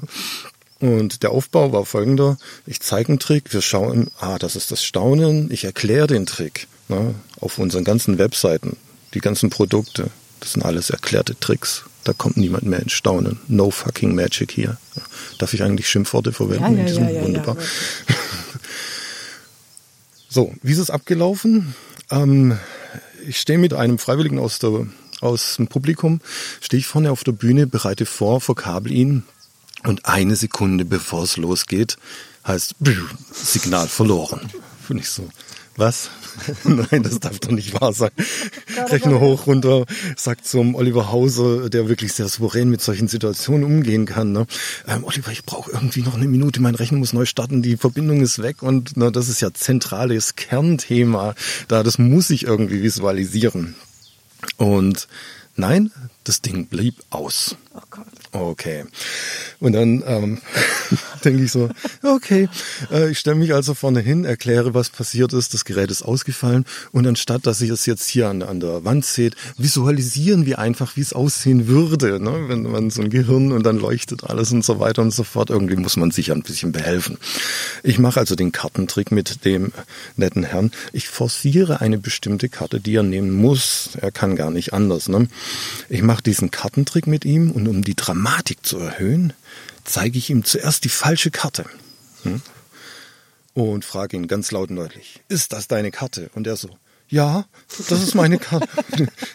Und 0.79 1.23
der 1.23 1.31
Aufbau 1.31 1.73
war 1.73 1.85
folgender, 1.85 2.37
ich 2.65 2.79
zeige 2.79 3.09
einen 3.09 3.19
Trick, 3.19 3.53
wir 3.53 3.61
schauen, 3.61 4.11
ah, 4.19 4.39
das 4.39 4.55
ist 4.55 4.71
das 4.71 4.81
Staunen, 4.81 5.51
ich 5.51 5.65
erkläre 5.65 6.07
den 6.07 6.25
Trick 6.25 6.67
ne, 6.87 7.15
auf 7.41 7.59
unseren 7.59 7.83
ganzen 7.83 8.17
Webseiten, 8.17 8.77
die 9.13 9.19
ganzen 9.19 9.49
Produkte, 9.49 10.09
das 10.39 10.53
sind 10.53 10.63
alles 10.63 10.89
erklärte 10.89 11.37
Tricks. 11.37 11.83
Da 12.03 12.11
kommt 12.11 12.35
niemand 12.35 12.63
mehr 12.63 12.79
ins 12.79 12.91
Staunen. 12.91 13.39
No 13.47 13.71
fucking 13.71 14.13
magic 14.13 14.51
hier. 14.51 14.77
Darf 15.39 15.53
ich 15.53 15.63
eigentlich 15.63 15.87
Schimpfworte 15.87 16.33
verwenden? 16.33 16.85
Ja, 16.85 16.93
ja, 16.93 17.09
ja, 17.09 17.21
Wunderbar. 17.21 17.55
So, 20.33 20.51
wie 20.63 20.71
ist 20.71 20.79
es 20.79 20.89
abgelaufen? 20.89 21.75
Ähm, 22.09 22.57
ich 23.27 23.39
stehe 23.39 23.59
mit 23.59 23.73
einem 23.73 23.99
Freiwilligen 23.99 24.39
aus, 24.39 24.57
der, 24.57 24.87
aus 25.21 25.57
dem 25.57 25.67
Publikum, 25.67 26.21
stehe 26.59 26.79
ich 26.79 26.87
vorne 26.87 27.11
auf 27.11 27.23
der 27.23 27.33
Bühne, 27.33 27.67
bereite 27.67 28.07
vor, 28.07 28.41
verkabel 28.41 28.91
ihn 28.91 29.23
und 29.83 30.05
eine 30.05 30.35
Sekunde 30.35 30.85
bevor 30.85 31.23
es 31.23 31.37
losgeht, 31.37 31.97
heißt 32.47 32.75
Signal 33.31 33.87
verloren. 33.87 34.49
Finde 34.85 35.03
ich 35.03 35.09
so. 35.09 35.29
Was? 35.75 36.11
Nein, 36.63 37.01
das 37.01 37.19
darf 37.19 37.39
doch 37.39 37.51
nicht 37.51 37.79
wahr 37.79 37.93
sein. 37.93 38.11
Rechne 38.89 39.19
hoch, 39.19 39.47
runter, 39.47 39.85
sagt 40.15 40.45
zum 40.45 40.75
Oliver 40.75 41.11
Hauser, 41.11 41.69
der 41.69 41.89
wirklich 41.89 42.13
sehr 42.13 42.27
souverän 42.27 42.69
mit 42.69 42.81
solchen 42.81 43.07
Situationen 43.07 43.63
umgehen 43.63 44.05
kann. 44.05 44.31
Ne? 44.31 44.45
Ähm, 44.87 45.03
Oliver, 45.03 45.31
ich 45.31 45.45
brauche 45.45 45.71
irgendwie 45.71 46.01
noch 46.01 46.13
eine 46.13 46.27
Minute, 46.27 46.61
mein 46.61 46.75
Rechner 46.75 46.99
muss 46.99 47.13
neu 47.13 47.25
starten, 47.25 47.63
die 47.63 47.77
Verbindung 47.77 48.21
ist 48.21 48.41
weg 48.41 48.61
und 48.61 48.91
na, 48.95 49.09
das 49.09 49.29
ist 49.29 49.41
ja 49.41 49.51
zentrales 49.51 50.35
Kernthema. 50.35 51.33
Da, 51.67 51.81
das 51.81 51.97
muss 51.97 52.29
ich 52.29 52.45
irgendwie 52.45 52.83
visualisieren. 52.83 53.75
Und 54.57 55.07
nein, 55.55 55.91
das 56.23 56.41
Ding 56.41 56.67
blieb 56.67 56.95
aus. 57.09 57.55
Oh 57.73 57.81
Gott. 57.89 58.22
Okay. 58.33 58.85
Und 59.59 59.73
dann 59.73 60.03
ähm, 60.07 60.41
denke 61.23 61.43
ich 61.43 61.51
so, 61.51 61.69
okay, 62.01 62.49
äh, 62.91 63.11
ich 63.11 63.19
stelle 63.19 63.35
mich 63.35 63.53
also 63.53 63.75
vorne 63.75 63.99
hin, 63.99 64.25
erkläre, 64.25 64.73
was 64.73 64.89
passiert 64.89 65.33
ist, 65.33 65.53
das 65.53 65.65
Gerät 65.65 65.91
ist 65.91 66.01
ausgefallen 66.01 66.65
und 66.91 67.05
anstatt, 67.05 67.45
dass 67.45 67.61
ich 67.61 67.69
es 67.69 67.85
jetzt 67.85 68.07
hier 68.07 68.29
an, 68.29 68.41
an 68.41 68.59
der 68.59 68.83
Wand 68.83 69.05
seht, 69.05 69.35
visualisieren 69.57 70.47
wir 70.47 70.57
einfach, 70.57 70.95
wie 70.95 71.01
es 71.01 71.13
aussehen 71.13 71.67
würde, 71.67 72.19
ne? 72.19 72.49
wenn 72.49 72.63
man 72.63 72.89
so 72.89 73.03
ein 73.03 73.11
Gehirn 73.11 73.51
und 73.51 73.63
dann 73.63 73.77
leuchtet 73.77 74.23
alles 74.23 74.51
und 74.51 74.65
so 74.65 74.79
weiter 74.79 75.03
und 75.03 75.11
so 75.11 75.23
fort. 75.23 75.51
Irgendwie 75.51 75.75
muss 75.75 75.95
man 75.95 76.09
sich 76.09 76.31
ein 76.31 76.41
bisschen 76.41 76.71
behelfen. 76.71 77.19
Ich 77.83 77.99
mache 77.99 78.19
also 78.19 78.35
den 78.35 78.51
Kartentrick 78.51 79.11
mit 79.11 79.45
dem 79.45 79.71
netten 80.17 80.43
Herrn. 80.43 80.71
Ich 80.91 81.07
forciere 81.07 81.81
eine 81.81 81.99
bestimmte 81.99 82.49
Karte, 82.49 82.79
die 82.79 82.95
er 82.95 83.03
nehmen 83.03 83.31
muss. 83.31 83.91
Er 84.01 84.11
kann 84.11 84.35
gar 84.35 84.49
nicht 84.49 84.73
anders. 84.73 85.07
Ne? 85.07 85.27
Ich 85.87 86.01
mache 86.01 86.23
diesen 86.23 86.49
Kartentrick 86.49 87.05
mit 87.05 87.25
ihm 87.25 87.51
und 87.51 87.67
um 87.67 87.83
die 87.83 87.95
Dramatik 87.95 88.22
Dramatik 88.23 88.65
zu 88.65 88.77
erhöhen, 88.77 89.33
zeige 89.83 90.17
ich 90.17 90.29
ihm 90.29 90.45
zuerst 90.45 90.85
die 90.85 90.89
falsche 90.89 91.29
Karte. 91.29 91.65
Hm? 92.23 92.41
Und 93.53 93.83
frage 93.83 94.15
ihn 94.15 94.27
ganz 94.27 94.49
laut 94.51 94.69
und 94.69 94.77
deutlich, 94.77 95.21
ist 95.27 95.51
das 95.51 95.67
deine 95.67 95.91
Karte? 95.91 96.29
Und 96.33 96.47
er 96.47 96.55
so, 96.55 96.69
ja, 97.09 97.43
das 97.89 98.01
ist 98.01 98.15
meine 98.15 98.37
Karte. 98.37 98.69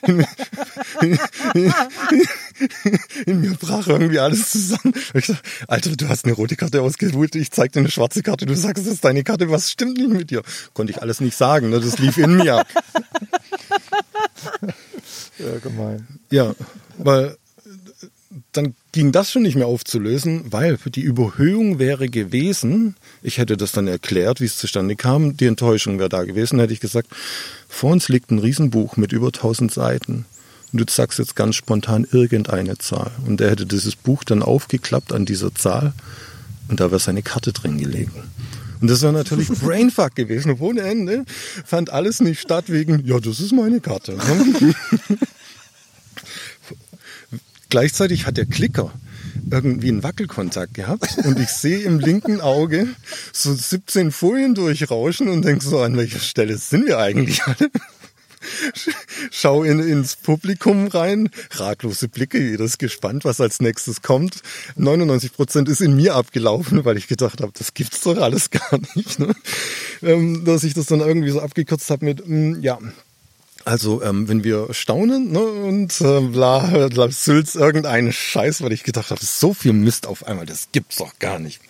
In, 0.07 0.26
in, 1.02 1.18
in, 1.52 1.73
in, 3.26 3.40
mir 3.42 3.54
brach 3.61 3.87
irgendwie 3.88 4.21
alles 4.21 4.50
zusammen. 4.52 4.95
Ich 5.12 5.26
sag, 5.26 5.37
Alter, 5.66 5.95
du 5.95 6.09
hast 6.09 6.25
eine 6.25 6.33
rote 6.33 6.57
Karte 6.57 6.80
ausgewählt, 6.80 7.35
ich 7.35 7.50
zeig 7.50 7.73
dir 7.73 7.80
eine 7.80 7.90
schwarze 7.90 8.23
Karte, 8.23 8.47
du 8.47 8.57
sagst, 8.57 8.87
das 8.87 8.95
ist 8.95 9.04
deine 9.04 9.23
Karte, 9.23 9.50
was 9.50 9.71
stimmt 9.71 9.99
nicht 9.99 10.09
mit 10.09 10.30
dir? 10.30 10.42
Konnte 10.73 10.95
ich 10.95 11.02
alles 11.02 11.21
nicht 11.21 11.37
sagen, 11.37 11.68
ne? 11.68 11.78
das 11.78 11.99
lief 11.99 12.16
in 12.16 12.37
mir 12.37 12.61
ab. 12.61 12.68
Ja, 15.38 15.59
gemein. 15.62 16.09
Ja, 16.30 16.54
weil 16.97 17.37
dann 18.52 18.75
ging 18.93 19.12
das 19.12 19.31
schon 19.31 19.43
nicht 19.43 19.57
mehr 19.57 19.67
aufzulösen, 19.67 20.45
weil 20.50 20.78
die 20.87 21.02
Überhöhung 21.02 21.78
wäre 21.78 22.09
gewesen, 22.09 22.97
ich 23.23 23.38
hätte 23.38 23.57
das 23.57 23.73
dann 23.73 23.87
erklärt, 23.87 24.40
wie 24.40 24.47
es 24.47 24.57
zustande 24.57 24.97
kam, 24.97 25.37
die 25.37 25.47
Enttäuschung 25.47 25.99
wäre 25.99 26.09
da 26.09 26.25
gewesen, 26.25 26.59
hätte 26.59 26.73
ich 26.73 26.81
gesagt, 26.81 27.09
vor 27.69 27.90
uns 27.93 28.09
liegt 28.09 28.31
ein 28.31 28.38
Riesenbuch 28.38 28.97
mit 28.97 29.12
über 29.12 29.28
1000 29.28 29.73
Seiten 29.73 30.25
und 30.73 30.81
du 30.81 30.85
sagst 30.90 31.19
jetzt 31.19 31.37
ganz 31.37 31.57
spontan 31.57 32.07
irgendeine 32.11 32.78
Zahl 32.78 33.11
und 33.26 33.40
er 33.40 33.50
hätte 33.50 33.67
dieses 33.67 33.97
Buch 33.97 34.25
dann 34.25 34.43
aufgeklappt 34.43 35.12
an 35.12 35.26
dieser 35.26 35.55
Zahl 35.55 35.93
und 36.69 36.81
da 36.81 36.90
wäre 36.90 37.00
seine 37.00 37.23
Karte 37.23 37.52
drin 37.52 37.78
gelegen. 37.78 38.23
Und 38.81 38.88
das 38.88 39.02
wäre 39.02 39.12
natürlich 39.12 39.49
Brainfuck 39.61 40.14
gewesen. 40.14 40.57
Ohne 40.61 40.83
Ende 40.83 41.25
fand 41.64 41.90
alles 41.90 42.21
nicht 42.21 42.40
statt 42.40 42.67
wegen, 42.69 43.05
ja, 43.05 43.19
das 43.19 43.40
ist 43.40 43.52
meine 43.52 43.81
Karte. 43.81 44.17
Gleichzeitig 47.71 48.27
hat 48.27 48.37
der 48.37 48.47
Klicker 48.47 48.93
irgendwie 49.51 49.89
einen 49.89 50.03
Wackelkontakt 50.03 50.75
gehabt 50.75 51.19
und 51.25 51.39
ich 51.39 51.49
sehe 51.49 51.81
im 51.81 52.01
linken 52.01 52.41
Auge 52.41 52.89
so 53.33 53.53
17 53.55 54.13
Folien 54.13 54.55
durchrauschen 54.55 55.29
und 55.29 55.45
denke 55.45 55.65
so, 55.65 55.81
an 55.81 55.97
welcher 55.97 56.19
Stelle 56.19 56.59
sind 56.59 56.87
wir 56.87 56.99
eigentlich 56.99 57.43
alle? 57.45 57.71
schau 59.31 59.63
in, 59.63 59.81
ins 59.81 60.17
Publikum 60.17 60.89
rein, 60.89 61.31
ratlose 61.53 62.09
Blicke, 62.09 62.39
jeder 62.39 62.65
ist 62.65 62.79
gespannt, 62.79 63.25
was 63.25 63.41
als 63.41 63.61
nächstes 63.61 64.03
kommt. 64.03 64.43
99 64.77 65.33
Prozent 65.33 65.69
ist 65.69 65.81
in 65.81 65.97
mir 65.97 66.15
abgelaufen, 66.15 66.85
weil 66.85 66.97
ich 66.97 67.09
gedacht 67.09 67.41
habe, 67.41 67.53
das 67.57 67.75
gibt's 67.75 68.01
doch 68.03 68.17
alles 68.19 68.51
gar 68.51 68.79
nicht. 68.95 69.19
Ne? 69.19 69.35
Ähm, 70.03 70.45
dass 70.45 70.65
ich 70.65 70.75
das 70.75 70.87
dann 70.87 71.01
irgendwie 71.01 71.31
so 71.31 71.41
abgekürzt 71.41 71.91
habe 71.91 72.05
mit, 72.05 72.27
mm, 72.27 72.61
ja, 72.61 72.79
also 73.65 74.03
ähm, 74.03 74.29
wenn 74.29 74.45
wir 74.45 74.69
staunen 74.73 75.33
ne, 75.33 75.41
und 75.41 76.00
äh, 76.00 76.21
bla, 76.21 76.88
bla 76.88 77.11
Sülz 77.11 77.55
irgendeinen 77.55 78.12
Scheiß, 78.12 78.62
weil 78.62 78.73
ich 78.73 78.83
gedacht 78.83 79.11
habe, 79.11 79.25
so 79.25 79.55
viel 79.55 79.73
Mist 79.73 80.07
auf 80.07 80.27
einmal, 80.27 80.47
das 80.47 80.69
gibt's 80.73 80.97
doch 80.97 81.19
gar 81.19 81.38
nicht. 81.38 81.61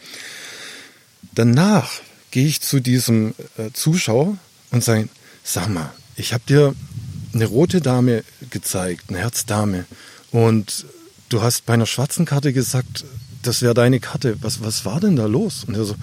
Danach 1.35 2.01
gehe 2.31 2.47
ich 2.47 2.61
zu 2.61 2.81
diesem 2.81 3.35
äh, 3.57 3.71
Zuschauer 3.73 4.37
und 4.71 4.85
sage, 4.85 5.09
sag 5.43 5.69
mal, 5.69 5.93
ich 6.17 6.33
habe 6.33 6.45
dir 6.49 6.75
eine 7.33 7.47
rote 7.47 7.81
Dame 7.81 8.25
gezeigt, 8.51 9.07
eine 9.09 9.19
Herzdame 9.19 9.85
und 10.31 10.87
du 11.29 11.43
hast 11.43 11.67
bei 11.67 11.75
einer 11.75 11.87
schwarzen 11.87 12.25
Karte 12.25 12.53
gesagt, 12.53 13.05
das 13.43 13.63
wäre 13.63 13.75
deine 13.75 14.01
Karte. 14.01 14.37
Was, 14.43 14.63
was 14.63 14.85
war 14.85 15.01
denn 15.01 15.17
da 15.17 15.27
los? 15.27 15.65
Und 15.65 15.75
er 15.75 15.85
so, 15.85 15.95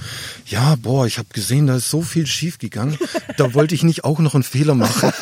ja, 0.48 0.76
boah, 0.76 1.06
ich 1.06 1.18
habe 1.18 1.28
gesehen, 1.34 1.68
da 1.68 1.76
ist 1.76 1.90
so 1.90 2.02
viel 2.02 2.26
schief 2.28 2.58
gegangen. 2.58 2.98
Da 3.38 3.54
wollte 3.54 3.76
ich 3.76 3.84
nicht 3.84 4.04
auch 4.04 4.20
noch 4.20 4.34
einen 4.34 4.44
Fehler 4.44 4.76
machen. 4.76 5.12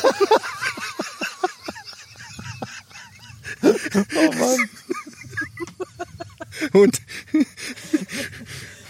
oh 3.62 4.32
Mann. 4.38 4.68
Und, 6.74 7.00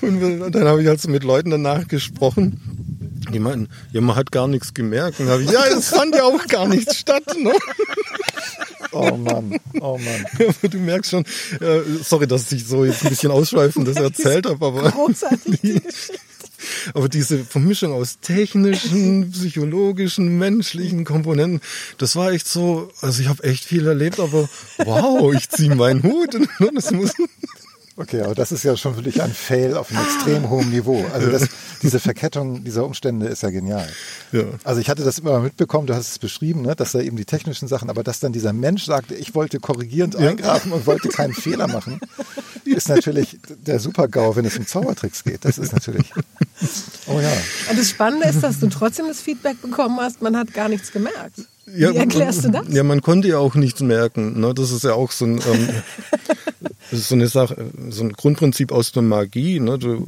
und 0.00 0.54
dann 0.54 0.66
habe 0.66 0.82
ich 0.82 0.88
also 0.88 1.08
mit 1.08 1.22
Leuten 1.22 1.50
danach 1.50 1.86
gesprochen. 1.86 2.60
Die 3.32 3.38
meinten, 3.38 3.68
ja, 3.92 4.00
man 4.00 4.16
hat 4.16 4.32
gar 4.32 4.48
nichts 4.48 4.74
gemerkt. 4.74 5.20
Und 5.20 5.28
habe 5.28 5.42
ich, 5.42 5.50
ja, 5.50 5.64
es 5.66 5.90
fand 5.90 6.14
ja 6.14 6.24
auch 6.24 6.46
gar 6.46 6.66
nichts 6.66 6.98
statt. 6.98 7.24
Ne? 7.38 7.52
Oh 8.92 9.16
Mann, 9.16 9.58
oh 9.80 9.98
Mann. 9.98 10.54
Du 10.62 10.78
merkst 10.78 11.10
schon, 11.10 11.24
äh, 11.60 11.80
sorry, 12.02 12.26
dass 12.26 12.50
ich 12.52 12.66
so 12.66 12.84
jetzt 12.84 13.02
ein 13.02 13.10
bisschen 13.10 13.32
ausschweifend 13.32 13.88
das 13.88 13.96
erzählt 13.96 14.46
habe, 14.46 14.64
aber 14.64 14.92
die, 15.62 15.82
aber 16.94 17.08
diese 17.08 17.44
Vermischung 17.44 17.92
aus 17.92 18.20
technischen, 18.20 19.30
psychologischen, 19.30 20.38
menschlichen 20.38 21.04
Komponenten, 21.04 21.60
das 21.98 22.16
war 22.16 22.32
echt 22.32 22.46
so, 22.46 22.90
also 23.00 23.20
ich 23.20 23.28
habe 23.28 23.42
echt 23.44 23.64
viel 23.64 23.86
erlebt, 23.86 24.20
aber 24.20 24.48
wow, 24.78 25.34
ich 25.34 25.48
ziehe 25.48 25.74
meinen 25.74 26.02
Hut 26.02 26.34
und 26.34 26.48
das 26.74 26.90
muss 26.90 27.14
Okay, 27.96 28.22
aber 28.22 28.34
das 28.34 28.50
ist 28.50 28.64
ja 28.64 28.76
schon 28.76 28.96
wirklich 28.96 29.22
ein 29.22 29.32
Fail 29.32 29.76
auf 29.76 29.90
einem 29.90 30.04
extrem 30.04 30.50
hohen 30.50 30.70
Niveau. 30.70 31.04
Also 31.12 31.30
das, 31.30 31.48
diese 31.82 32.00
Verkettung 32.00 32.64
dieser 32.64 32.84
Umstände 32.84 33.26
ist 33.26 33.42
ja 33.42 33.50
genial. 33.50 33.88
Ja. 34.32 34.42
Also 34.64 34.80
ich 34.80 34.90
hatte 34.90 35.04
das 35.04 35.20
immer 35.20 35.38
mitbekommen, 35.38 35.86
du 35.86 35.94
hast 35.94 36.10
es 36.10 36.18
beschrieben, 36.18 36.62
ne, 36.62 36.74
dass 36.74 36.92
da 36.92 37.00
eben 37.00 37.16
die 37.16 37.24
technischen 37.24 37.68
Sachen, 37.68 37.90
aber 37.90 38.02
dass 38.02 38.18
dann 38.18 38.32
dieser 38.32 38.52
Mensch 38.52 38.84
sagte, 38.84 39.14
ich 39.14 39.36
wollte 39.36 39.60
korrigierend 39.60 40.14
ja. 40.14 40.28
eingreifen 40.28 40.72
und 40.72 40.86
wollte 40.86 41.08
keinen 41.08 41.34
Fehler 41.34 41.68
machen, 41.68 42.00
ist 42.64 42.88
natürlich 42.88 43.38
der 43.48 43.78
Super-GAU, 43.78 44.34
wenn 44.34 44.44
es 44.44 44.58
um 44.58 44.66
Zaubertricks 44.66 45.22
geht. 45.22 45.44
Das 45.44 45.58
ist 45.58 45.72
natürlich. 45.72 46.10
Oh 47.06 47.20
ja. 47.20 47.32
Und 47.70 47.78
das 47.78 47.90
Spannende 47.90 48.26
ist, 48.26 48.42
dass 48.42 48.58
du 48.58 48.68
trotzdem 48.68 49.06
das 49.06 49.20
Feedback 49.20 49.62
bekommen 49.62 50.00
hast, 50.00 50.20
man 50.20 50.36
hat 50.36 50.52
gar 50.52 50.68
nichts 50.68 50.90
gemerkt. 50.90 51.42
Wie 51.66 51.80
ja, 51.80 51.92
erklärst 51.92 52.44
du 52.44 52.50
das? 52.50 52.66
Ja, 52.68 52.82
man 52.82 53.00
konnte 53.00 53.28
ja 53.28 53.38
auch 53.38 53.54
nichts 53.54 53.80
merken. 53.80 54.38
Ne? 54.40 54.52
Das 54.52 54.70
ist 54.70 54.84
ja 54.84 54.94
auch 54.94 55.10
so 55.10 55.24
ein, 55.24 55.40
ähm, 55.50 55.68
das 56.94 57.02
ist 57.02 57.08
so 57.08 57.16
eine 57.16 57.26
Sache, 57.26 57.56
so 57.90 58.04
ein 58.04 58.12
Grundprinzip 58.12 58.70
aus 58.70 58.92
der 58.92 59.02
Magie. 59.02 59.58
Ne? 59.58 59.78
Du, 59.78 60.06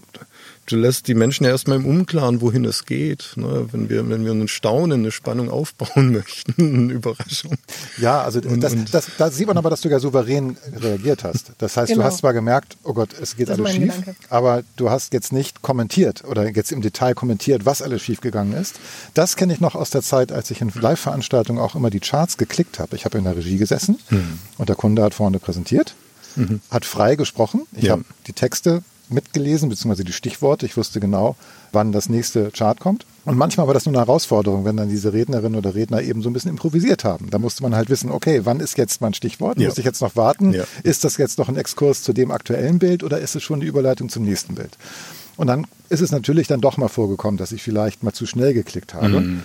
du 0.66 0.76
lässt 0.76 1.08
die 1.08 1.14
Menschen 1.14 1.44
ja 1.44 1.50
erstmal 1.50 1.78
im 1.78 1.86
Unklaren, 1.86 2.40
wohin 2.40 2.64
es 2.64 2.86
geht. 2.86 3.32
Ne? 3.34 3.66
Wenn 3.72 3.88
wir, 3.88 4.08
wenn 4.08 4.24
wir 4.24 4.30
einen 4.30 4.46
Staunen, 4.46 5.00
eine 5.00 5.10
Spannung 5.10 5.50
aufbauen 5.50 6.12
möchten, 6.12 6.54
eine 6.58 6.92
Überraschung. 6.92 7.56
Ja, 7.98 8.22
also 8.22 8.40
und, 8.40 8.60
das, 8.60 8.72
und 8.72 8.94
das, 8.94 9.08
da 9.18 9.30
sieht 9.30 9.48
man 9.48 9.58
aber, 9.58 9.68
dass 9.68 9.80
du 9.80 9.88
ja 9.88 9.98
souverän 9.98 10.56
reagiert 10.76 11.24
hast. 11.24 11.52
Das 11.58 11.76
heißt, 11.76 11.88
genau. 11.88 12.02
du 12.02 12.06
hast 12.06 12.18
zwar 12.18 12.32
gemerkt, 12.32 12.76
oh 12.84 12.92
Gott, 12.92 13.10
es 13.20 13.36
geht 13.36 13.48
das 13.48 13.58
alles 13.58 13.72
schief, 13.72 13.82
Gedanke. 13.82 14.14
aber 14.28 14.62
du 14.76 14.88
hast 14.88 15.12
jetzt 15.12 15.32
nicht 15.32 15.62
kommentiert 15.62 16.22
oder 16.24 16.48
jetzt 16.48 16.70
im 16.70 16.82
Detail 16.82 17.14
kommentiert, 17.14 17.66
was 17.66 17.82
alles 17.82 18.00
schief 18.00 18.20
gegangen 18.20 18.52
ist. 18.52 18.78
Das 19.14 19.34
kenne 19.34 19.52
ich 19.52 19.60
noch 19.60 19.74
aus 19.74 19.90
der 19.90 20.02
Zeit, 20.02 20.30
als 20.30 20.52
ich 20.52 20.60
in 20.60 20.70
Live-Veranstaltungen 20.72 21.58
auch 21.58 21.74
immer 21.74 21.90
die 21.90 22.00
Charts 22.00 22.36
geklickt 22.36 22.78
habe. 22.78 22.94
Ich 22.94 23.04
habe 23.04 23.18
in 23.18 23.24
der 23.24 23.36
Regie 23.36 23.58
gesessen 23.58 23.98
hm. 24.08 24.38
und 24.58 24.68
der 24.68 24.76
Kunde 24.76 25.02
hat 25.02 25.14
vorne 25.14 25.40
präsentiert, 25.40 25.96
mhm. 26.36 26.60
hat 26.70 26.84
frei 26.84 27.16
gesprochen. 27.16 27.62
Ich 27.72 27.84
ja. 27.84 27.92
habe 27.92 28.04
die 28.26 28.32
Texte 28.32 28.82
mitgelesen, 29.08 29.68
beziehungsweise 29.68 30.04
die 30.04 30.12
Stichworte. 30.12 30.66
Ich 30.66 30.76
wusste 30.76 31.00
genau, 31.00 31.36
wann 31.72 31.92
das 31.92 32.08
nächste 32.08 32.50
Chart 32.50 32.78
kommt. 32.80 33.06
Und 33.24 33.36
manchmal 33.36 33.66
war 33.66 33.74
das 33.74 33.86
nur 33.86 33.94
eine 33.94 34.04
Herausforderung, 34.04 34.64
wenn 34.64 34.76
dann 34.76 34.88
diese 34.88 35.12
Rednerin 35.12 35.54
oder 35.54 35.74
Redner 35.74 36.00
eben 36.02 36.22
so 36.22 36.30
ein 36.30 36.32
bisschen 36.32 36.50
improvisiert 36.50 37.04
haben. 37.04 37.30
Da 37.30 37.38
musste 37.38 37.62
man 37.62 37.74
halt 37.74 37.90
wissen, 37.90 38.10
okay, 38.10 38.42
wann 38.44 38.60
ist 38.60 38.78
jetzt 38.78 39.00
mein 39.00 39.14
Stichwort? 39.14 39.58
Ja. 39.58 39.68
Muss 39.68 39.78
ich 39.78 39.84
jetzt 39.84 40.00
noch 40.00 40.16
warten? 40.16 40.52
Ja. 40.52 40.64
Ist 40.82 41.04
das 41.04 41.16
jetzt 41.16 41.38
noch 41.38 41.48
ein 41.48 41.56
Exkurs 41.56 42.02
zu 42.02 42.12
dem 42.12 42.30
aktuellen 42.30 42.78
Bild 42.78 43.02
oder 43.02 43.18
ist 43.18 43.36
es 43.36 43.42
schon 43.42 43.60
die 43.60 43.66
Überleitung 43.66 44.08
zum 44.08 44.24
nächsten 44.24 44.54
Bild? 44.54 44.76
Und 45.36 45.48
dann 45.48 45.66
ist 45.88 46.00
es 46.00 46.10
natürlich 46.10 46.48
dann 46.48 46.60
doch 46.60 46.76
mal 46.78 46.88
vorgekommen, 46.88 47.36
dass 47.36 47.52
ich 47.52 47.62
vielleicht 47.62 48.02
mal 48.02 48.12
zu 48.12 48.26
schnell 48.26 48.54
geklickt 48.54 48.94
habe. 48.94 49.20
Mm. 49.20 49.42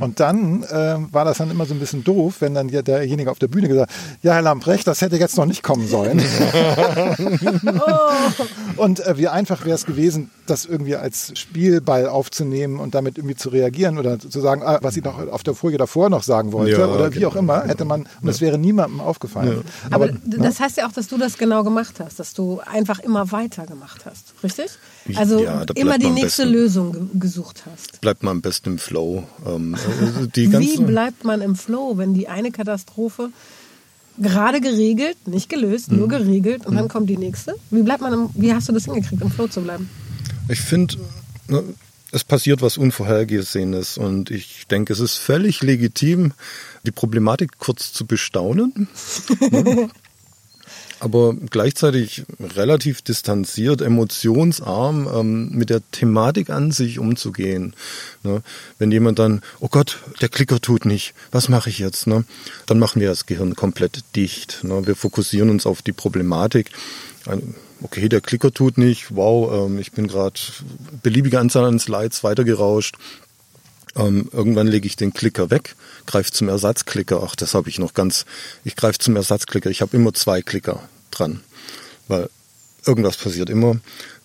Und 0.00 0.20
dann 0.20 0.62
äh, 0.64 0.96
war 1.10 1.24
das 1.24 1.38
dann 1.38 1.50
immer 1.50 1.64
so 1.66 1.74
ein 1.74 1.80
bisschen 1.80 2.04
doof, 2.04 2.36
wenn 2.40 2.54
dann 2.54 2.68
derjenige 2.68 3.30
auf 3.30 3.38
der 3.38 3.48
Bühne 3.48 3.68
gesagt 3.68 3.90
ja, 4.22 4.34
Herr 4.34 4.42
Lamprecht, 4.42 4.86
das 4.86 5.00
hätte 5.00 5.16
jetzt 5.16 5.36
noch 5.36 5.46
nicht 5.46 5.62
kommen 5.62 5.88
sollen. 5.88 6.20
Und 8.76 9.00
äh, 9.00 9.16
wie 9.18 9.28
einfach 9.28 9.64
wäre 9.64 9.74
es 9.74 9.86
gewesen, 9.86 10.30
das 10.50 10.64
irgendwie 10.64 10.96
als 10.96 11.32
Spielball 11.38 12.06
aufzunehmen 12.08 12.78
und 12.78 12.94
damit 12.94 13.18
irgendwie 13.18 13.36
zu 13.36 13.48
reagieren 13.48 13.98
oder 13.98 14.18
zu 14.18 14.40
sagen, 14.40 14.62
ah, 14.62 14.78
was 14.82 14.96
ich 14.96 15.04
noch 15.04 15.18
auf 15.28 15.42
der 15.42 15.54
Folie 15.54 15.78
davor 15.78 16.10
noch 16.10 16.22
sagen 16.22 16.52
wollte 16.52 16.72
ja, 16.72 16.86
oder 16.86 17.14
wie 17.14 17.24
auch 17.26 17.36
immer, 17.36 17.64
hätte 17.64 17.84
man, 17.84 18.06
und 18.20 18.28
es 18.28 18.40
wäre 18.40 18.58
niemandem 18.58 19.00
aufgefallen. 19.00 19.62
Ja. 19.64 19.94
Aber, 19.94 20.06
Aber 20.06 20.18
das 20.24 20.58
ne? 20.58 20.64
heißt 20.64 20.76
ja 20.76 20.88
auch, 20.88 20.92
dass 20.92 21.08
du 21.08 21.16
das 21.16 21.38
genau 21.38 21.62
gemacht 21.62 21.94
hast, 22.00 22.18
dass 22.18 22.34
du 22.34 22.60
einfach 22.66 22.98
immer 22.98 23.30
weiter 23.32 23.66
gemacht 23.66 24.04
hast, 24.04 24.34
richtig? 24.42 24.70
Also 25.16 25.42
ja, 25.42 25.64
immer 25.74 25.98
die 25.98 26.10
nächste 26.10 26.42
besten, 26.42 26.52
Lösung 26.52 27.10
gesucht 27.14 27.64
hast. 27.70 28.00
Bleibt 28.00 28.22
man 28.22 28.36
am 28.36 28.42
besten 28.42 28.70
im 28.70 28.78
Flow. 28.78 29.24
Ähm, 29.46 29.74
also 29.74 30.28
Wie 30.34 30.76
bleibt 30.78 31.24
man 31.24 31.40
im 31.40 31.56
Flow, 31.56 31.96
wenn 31.96 32.14
die 32.14 32.28
eine 32.28 32.50
Katastrophe 32.50 33.30
gerade 34.18 34.60
geregelt, 34.60 35.16
nicht 35.26 35.48
gelöst, 35.48 35.90
mhm. 35.90 35.98
nur 35.98 36.08
geregelt 36.08 36.66
und 36.66 36.74
mhm. 36.74 36.78
dann 36.78 36.88
kommt 36.88 37.08
die 37.08 37.16
nächste? 37.16 37.54
Wie 37.70 37.82
bleibt 37.82 38.02
man 38.02 38.12
im, 38.12 38.30
wie 38.34 38.52
hast 38.52 38.68
du 38.68 38.72
das 38.72 38.84
hingekriegt, 38.84 39.22
im 39.22 39.30
Flow 39.30 39.48
zu 39.48 39.62
bleiben? 39.62 39.88
Ich 40.50 40.60
finde, 40.60 40.96
ne, 41.48 41.62
es 42.12 42.24
passiert 42.24 42.60
was 42.60 42.76
Unvorhergesehenes 42.76 43.96
und 43.98 44.30
ich 44.30 44.66
denke, 44.68 44.92
es 44.92 45.00
ist 45.00 45.16
völlig 45.16 45.62
legitim, 45.62 46.32
die 46.84 46.90
Problematik 46.90 47.58
kurz 47.58 47.92
zu 47.92 48.04
bestaunen. 48.04 48.88
ne? 49.50 49.90
aber 51.00 51.34
gleichzeitig 51.34 52.24
relativ 52.40 53.00
distanziert, 53.00 53.80
emotionsarm 53.80 55.08
ähm, 55.12 55.50
mit 55.50 55.70
der 55.70 55.80
Thematik 55.90 56.50
an 56.50 56.72
sich 56.72 56.98
umzugehen. 56.98 57.74
Ne? 58.22 58.42
Wenn 58.78 58.92
jemand 58.92 59.18
dann, 59.18 59.40
oh 59.60 59.68
Gott, 59.68 59.98
der 60.20 60.28
Klicker 60.28 60.60
tut 60.60 60.84
nicht, 60.84 61.14
was 61.30 61.48
mache 61.48 61.70
ich 61.70 61.78
jetzt? 61.78 62.06
Ne? 62.06 62.24
Dann 62.66 62.78
machen 62.78 63.00
wir 63.00 63.08
das 63.08 63.26
Gehirn 63.26 63.56
komplett 63.56 64.04
dicht. 64.14 64.62
Ne? 64.62 64.86
Wir 64.86 64.94
fokussieren 64.94 65.48
uns 65.48 65.64
auf 65.64 65.80
die 65.80 65.92
Problematik. 65.92 66.70
Okay, 67.82 68.08
der 68.08 68.20
Klicker 68.20 68.52
tut 68.52 68.76
nicht, 68.76 69.14
wow, 69.16 69.66
ähm, 69.66 69.78
ich 69.78 69.92
bin 69.92 70.06
gerade 70.06 70.38
beliebige 71.02 71.38
Anzahl 71.38 71.64
an 71.64 71.78
Slides 71.78 72.22
weitergerauscht. 72.22 72.96
Ähm, 73.96 74.28
irgendwann 74.32 74.66
lege 74.66 74.86
ich 74.86 74.96
den 74.96 75.12
Klicker 75.12 75.50
weg, 75.50 75.74
greife 76.06 76.30
zum 76.30 76.48
Ersatzklicker. 76.48 77.22
Ach, 77.24 77.34
das 77.34 77.54
habe 77.54 77.68
ich 77.68 77.78
noch 77.78 77.94
ganz. 77.94 78.24
Ich 78.64 78.76
greife 78.76 78.98
zum 78.98 79.16
Ersatzklicker. 79.16 79.70
Ich 79.70 79.80
habe 79.80 79.96
immer 79.96 80.12
zwei 80.14 80.42
Klicker 80.42 80.88
dran, 81.10 81.40
weil 82.06 82.28
irgendwas 82.86 83.16
passiert 83.16 83.50
immer. 83.50 83.80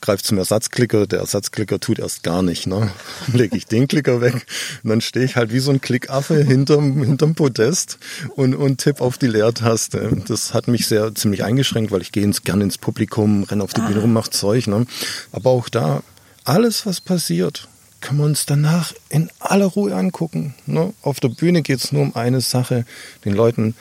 Greife 0.05 0.23
zum 0.23 0.37
Ersatzklicker, 0.37 1.07
der 1.07 1.19
Ersatzklicker 1.19 1.79
tut 1.79 1.99
erst 1.99 2.23
gar 2.23 2.43
nicht. 2.43 2.67
Ne? 2.67 2.91
Dann 3.27 3.37
lege 3.37 3.57
ich 3.57 3.65
den 3.65 3.87
Klicker 3.87 4.21
weg 4.21 4.45
und 4.83 4.89
dann 4.89 5.01
stehe 5.01 5.25
ich 5.25 5.35
halt 5.35 5.51
wie 5.51 5.59
so 5.59 5.71
ein 5.71 5.81
Klickaffe 5.81 6.43
hinterm, 6.43 7.03
hinterm 7.03 7.35
Podest 7.35 7.97
und, 8.35 8.55
und 8.55 8.77
tipp 8.79 9.01
auf 9.01 9.17
die 9.17 9.27
Leertaste. 9.27 10.23
Das 10.27 10.53
hat 10.53 10.67
mich 10.67 10.87
sehr 10.87 11.13
ziemlich 11.15 11.43
eingeschränkt, 11.43 11.91
weil 11.91 12.01
ich 12.01 12.11
gehe 12.11 12.23
ins, 12.23 12.43
gerne 12.43 12.63
ins 12.63 12.77
Publikum, 12.77 13.43
renne 13.43 13.63
auf 13.63 13.73
die 13.73 13.81
Bühne 13.81 14.01
rum, 14.01 14.13
mach 14.13 14.27
Zeug. 14.27 14.67
Ne? 14.67 14.85
Aber 15.31 15.49
auch 15.49 15.69
da, 15.69 16.03
alles 16.43 16.85
was 16.85 17.01
passiert, 17.01 17.67
können 18.01 18.19
wir 18.19 18.25
uns 18.25 18.45
danach 18.45 18.93
in 19.09 19.29
aller 19.39 19.65
Ruhe 19.65 19.95
angucken. 19.95 20.53
Ne? 20.67 20.93
Auf 21.01 21.19
der 21.19 21.29
Bühne 21.29 21.63
geht 21.63 21.83
es 21.83 21.91
nur 21.91 22.03
um 22.03 22.15
eine 22.15 22.41
Sache, 22.41 22.85
den 23.25 23.33
Leuten 23.33 23.75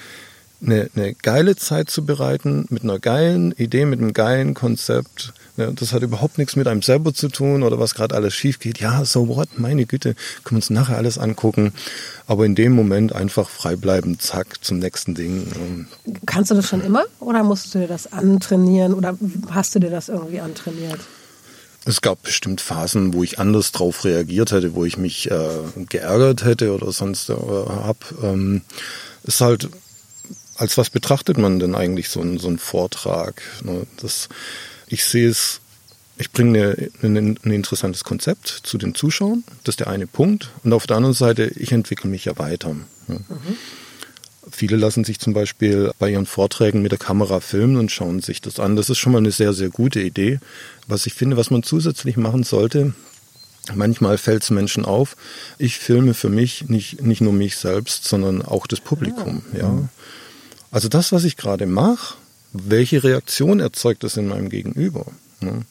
eine, 0.64 0.90
eine 0.94 1.14
geile 1.14 1.56
Zeit 1.56 1.90
zu 1.90 2.04
bereiten, 2.06 2.66
mit 2.70 2.82
einer 2.82 2.98
geilen 2.98 3.52
Idee, 3.52 3.84
mit 3.84 4.00
einem 4.00 4.12
geilen 4.12 4.54
Konzept. 4.54 5.34
Ja, 5.56 5.70
das 5.70 5.92
hat 5.92 6.02
überhaupt 6.02 6.38
nichts 6.38 6.56
mit 6.56 6.66
einem 6.66 6.82
selber 6.82 7.14
zu 7.14 7.28
tun 7.28 7.62
oder 7.62 7.78
was 7.78 7.94
gerade 7.94 8.16
alles 8.16 8.34
schief 8.34 8.58
geht. 8.58 8.80
Ja, 8.80 9.04
so 9.04 9.28
what, 9.28 9.56
meine 9.56 9.86
Güte, 9.86 10.14
können 10.42 10.56
wir 10.56 10.56
uns 10.56 10.70
nachher 10.70 10.96
alles 10.96 11.16
angucken. 11.16 11.72
Aber 12.26 12.44
in 12.44 12.56
dem 12.56 12.72
Moment 12.72 13.12
einfach 13.12 13.48
frei 13.48 13.76
bleiben, 13.76 14.18
zack, 14.18 14.64
zum 14.64 14.80
nächsten 14.80 15.14
Ding. 15.14 15.86
Kannst 16.26 16.50
du 16.50 16.56
das 16.56 16.68
schon 16.68 16.80
immer 16.80 17.04
oder 17.20 17.44
musst 17.44 17.72
du 17.74 17.78
dir 17.78 17.86
das 17.86 18.12
antrainieren 18.12 18.94
oder 18.94 19.16
hast 19.50 19.74
du 19.76 19.78
dir 19.78 19.90
das 19.90 20.08
irgendwie 20.08 20.40
antrainiert? 20.40 20.98
Es 21.84 22.00
gab 22.00 22.22
bestimmt 22.22 22.60
Phasen, 22.60 23.12
wo 23.12 23.22
ich 23.22 23.38
anders 23.38 23.70
drauf 23.70 24.04
reagiert 24.04 24.52
hätte, 24.52 24.74
wo 24.74 24.84
ich 24.84 24.96
mich 24.96 25.30
äh, 25.30 25.48
geärgert 25.88 26.44
hätte 26.44 26.72
oder 26.72 26.90
sonst 26.90 27.28
äh, 27.28 27.34
hab. 27.34 27.98
Ähm, 28.22 28.62
ist 29.22 29.40
halt, 29.40 29.68
als 30.56 30.78
was 30.78 30.90
betrachtet 30.90 31.38
man 31.38 31.60
denn 31.60 31.74
eigentlich 31.74 32.08
so 32.08 32.20
einen, 32.20 32.38
so 32.38 32.48
einen 32.48 32.58
Vortrag? 32.58 33.42
Ne? 33.62 33.86
Das, 34.00 34.28
ich 34.94 35.04
sehe 35.04 35.28
es, 35.28 35.60
ich 36.16 36.30
bringe 36.30 36.90
ein 37.02 37.36
interessantes 37.42 38.04
Konzept 38.04 38.46
zu 38.46 38.78
den 38.78 38.94
Zuschauern, 38.94 39.42
das 39.64 39.74
ist 39.74 39.80
der 39.80 39.88
eine 39.88 40.06
Punkt. 40.06 40.50
Und 40.62 40.72
auf 40.72 40.86
der 40.86 40.96
anderen 40.96 41.14
Seite, 41.14 41.46
ich 41.56 41.72
entwickle 41.72 42.08
mich 42.08 42.24
ja 42.24 42.38
weiter. 42.38 42.72
Ne? 42.72 42.84
Mhm. 43.08 43.56
Viele 44.50 44.76
lassen 44.76 45.04
sich 45.04 45.18
zum 45.18 45.32
Beispiel 45.32 45.90
bei 45.98 46.10
ihren 46.10 46.26
Vorträgen 46.26 46.80
mit 46.80 46.92
der 46.92 46.98
Kamera 46.98 47.40
filmen 47.40 47.76
und 47.76 47.90
schauen 47.90 48.20
sich 48.20 48.40
das 48.40 48.60
an. 48.60 48.76
Das 48.76 48.88
ist 48.88 48.98
schon 48.98 49.12
mal 49.12 49.18
eine 49.18 49.32
sehr, 49.32 49.52
sehr 49.52 49.68
gute 49.68 50.00
Idee. 50.00 50.38
Was 50.86 51.06
ich 51.06 51.14
finde, 51.14 51.36
was 51.36 51.50
man 51.50 51.64
zusätzlich 51.64 52.16
machen 52.16 52.44
sollte, 52.44 52.94
manchmal 53.74 54.16
fällt 54.16 54.44
es 54.44 54.50
Menschen 54.50 54.84
auf, 54.84 55.16
ich 55.58 55.78
filme 55.78 56.14
für 56.14 56.28
mich 56.28 56.68
nicht, 56.68 57.02
nicht 57.02 57.20
nur 57.20 57.32
mich 57.32 57.56
selbst, 57.56 58.04
sondern 58.04 58.42
auch 58.42 58.68
das 58.68 58.80
Publikum. 58.80 59.42
Ja. 59.52 59.60
ja. 59.60 59.88
Also 60.70 60.88
das, 60.88 61.10
was 61.10 61.24
ich 61.24 61.36
gerade 61.36 61.66
mache, 61.66 62.14
welche 62.54 63.04
Reaktion 63.04 63.60
erzeugt 63.60 64.04
das 64.04 64.16
in 64.16 64.28
meinem 64.28 64.48
Gegenüber? 64.48 65.06
Ne? 65.40 65.62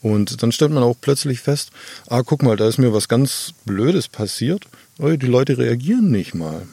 Und 0.00 0.42
dann 0.42 0.52
stellt 0.52 0.70
man 0.70 0.82
auch 0.82 0.96
plötzlich 1.00 1.40
fest, 1.40 1.70
ah, 2.06 2.22
guck 2.22 2.42
mal, 2.42 2.56
da 2.56 2.68
ist 2.68 2.78
mir 2.78 2.92
was 2.92 3.08
ganz 3.08 3.52
Blödes 3.64 4.08
passiert. 4.08 4.64
Oh, 4.98 5.08
die 5.10 5.26
Leute 5.26 5.58
reagieren 5.58 6.10
nicht 6.10 6.34
mal. 6.34 6.66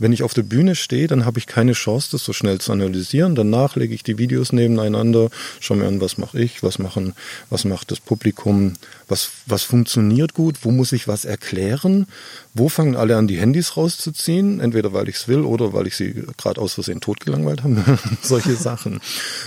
Wenn 0.00 0.12
ich 0.12 0.22
auf 0.22 0.32
der 0.32 0.42
Bühne 0.42 0.74
stehe, 0.74 1.08
dann 1.08 1.26
habe 1.26 1.38
ich 1.38 1.46
keine 1.46 1.74
Chance, 1.74 2.08
das 2.12 2.24
so 2.24 2.32
schnell 2.32 2.58
zu 2.58 2.72
analysieren. 2.72 3.34
Danach 3.34 3.76
lege 3.76 3.94
ich 3.94 4.02
die 4.02 4.16
Videos 4.16 4.50
nebeneinander, 4.50 5.28
schaue 5.60 5.76
mir 5.76 5.86
an, 5.86 6.00
was 6.00 6.16
mache 6.16 6.40
ich, 6.40 6.62
was 6.62 6.78
machen, 6.78 7.12
was 7.50 7.66
macht 7.66 7.90
das 7.90 8.00
Publikum, 8.00 8.72
was, 9.08 9.30
was 9.44 9.62
funktioniert 9.62 10.32
gut, 10.32 10.56
wo 10.62 10.70
muss 10.70 10.92
ich 10.92 11.06
was 11.06 11.26
erklären, 11.26 12.06
wo 12.54 12.70
fangen 12.70 12.96
alle 12.96 13.16
an, 13.16 13.28
die 13.28 13.38
Handys 13.38 13.76
rauszuziehen, 13.76 14.58
entweder 14.60 14.94
weil 14.94 15.08
ich 15.10 15.16
es 15.16 15.28
will 15.28 15.42
oder 15.42 15.74
weil 15.74 15.86
ich 15.86 15.96
sie 15.96 16.24
gerade 16.38 16.60
aus 16.60 16.74
Versehen 16.74 17.02
totgelangweilt 17.02 17.62
habe, 17.62 17.98
solche 18.22 18.56
Sachen. 18.56 19.00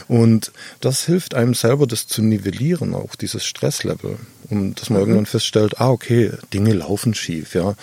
Und 0.07 0.51
das 0.81 1.05
hilft 1.05 1.33
einem 1.33 1.55
selber, 1.55 1.87
das 1.87 2.05
zu 2.05 2.21
nivellieren, 2.21 2.93
auch 2.93 3.15
dieses 3.15 3.43
Stresslevel, 3.43 4.17
um 4.49 4.75
dass 4.75 4.91
man 4.91 4.99
mhm. 4.99 5.07
irgendwann 5.07 5.25
feststellt, 5.25 5.79
ah, 5.81 5.89
okay, 5.89 6.31
Dinge 6.53 6.73
laufen 6.73 7.15
schief, 7.15 7.55
ja. 7.55 7.73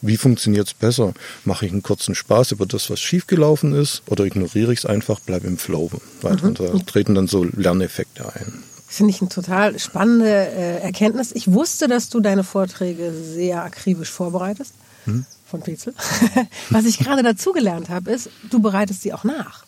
Wie 0.00 0.16
funktioniert 0.16 0.68
es 0.68 0.74
besser? 0.74 1.12
Mache 1.44 1.66
ich 1.66 1.72
einen 1.72 1.82
kurzen 1.82 2.14
Spaß 2.20 2.52
über 2.52 2.66
das, 2.66 2.90
was 2.90 3.00
schiefgelaufen 3.00 3.74
ist, 3.74 4.02
oder 4.06 4.24
ignoriere 4.24 4.72
ich 4.72 4.80
es 4.80 4.86
einfach, 4.86 5.20
bleibe 5.20 5.46
im 5.46 5.58
Flow 5.58 5.90
weiter. 6.20 6.48
Mhm. 6.48 6.54
Da 6.54 6.78
treten 6.86 7.14
dann 7.14 7.26
so 7.26 7.44
Lerneffekte 7.44 8.32
ein. 8.34 8.62
Finde 8.86 9.10
ich 9.12 9.20
eine 9.20 9.30
total 9.30 9.78
spannende 9.78 10.28
äh, 10.28 10.80
Erkenntnis. 10.80 11.32
Ich 11.32 11.52
wusste, 11.52 11.88
dass 11.88 12.08
du 12.08 12.20
deine 12.20 12.44
Vorträge 12.44 13.12
sehr 13.12 13.62
akribisch 13.62 14.10
vorbereitest 14.10 14.74
hm? 15.04 15.24
von 15.46 15.60
Petzel. 15.60 15.94
Was 16.70 16.84
ich 16.84 16.98
gerade 16.98 17.22
dazugelernt 17.22 17.88
habe, 17.88 18.10
ist, 18.10 18.30
du 18.50 18.60
bereitest 18.60 19.02
sie 19.02 19.12
auch 19.12 19.24
nach. 19.24 19.64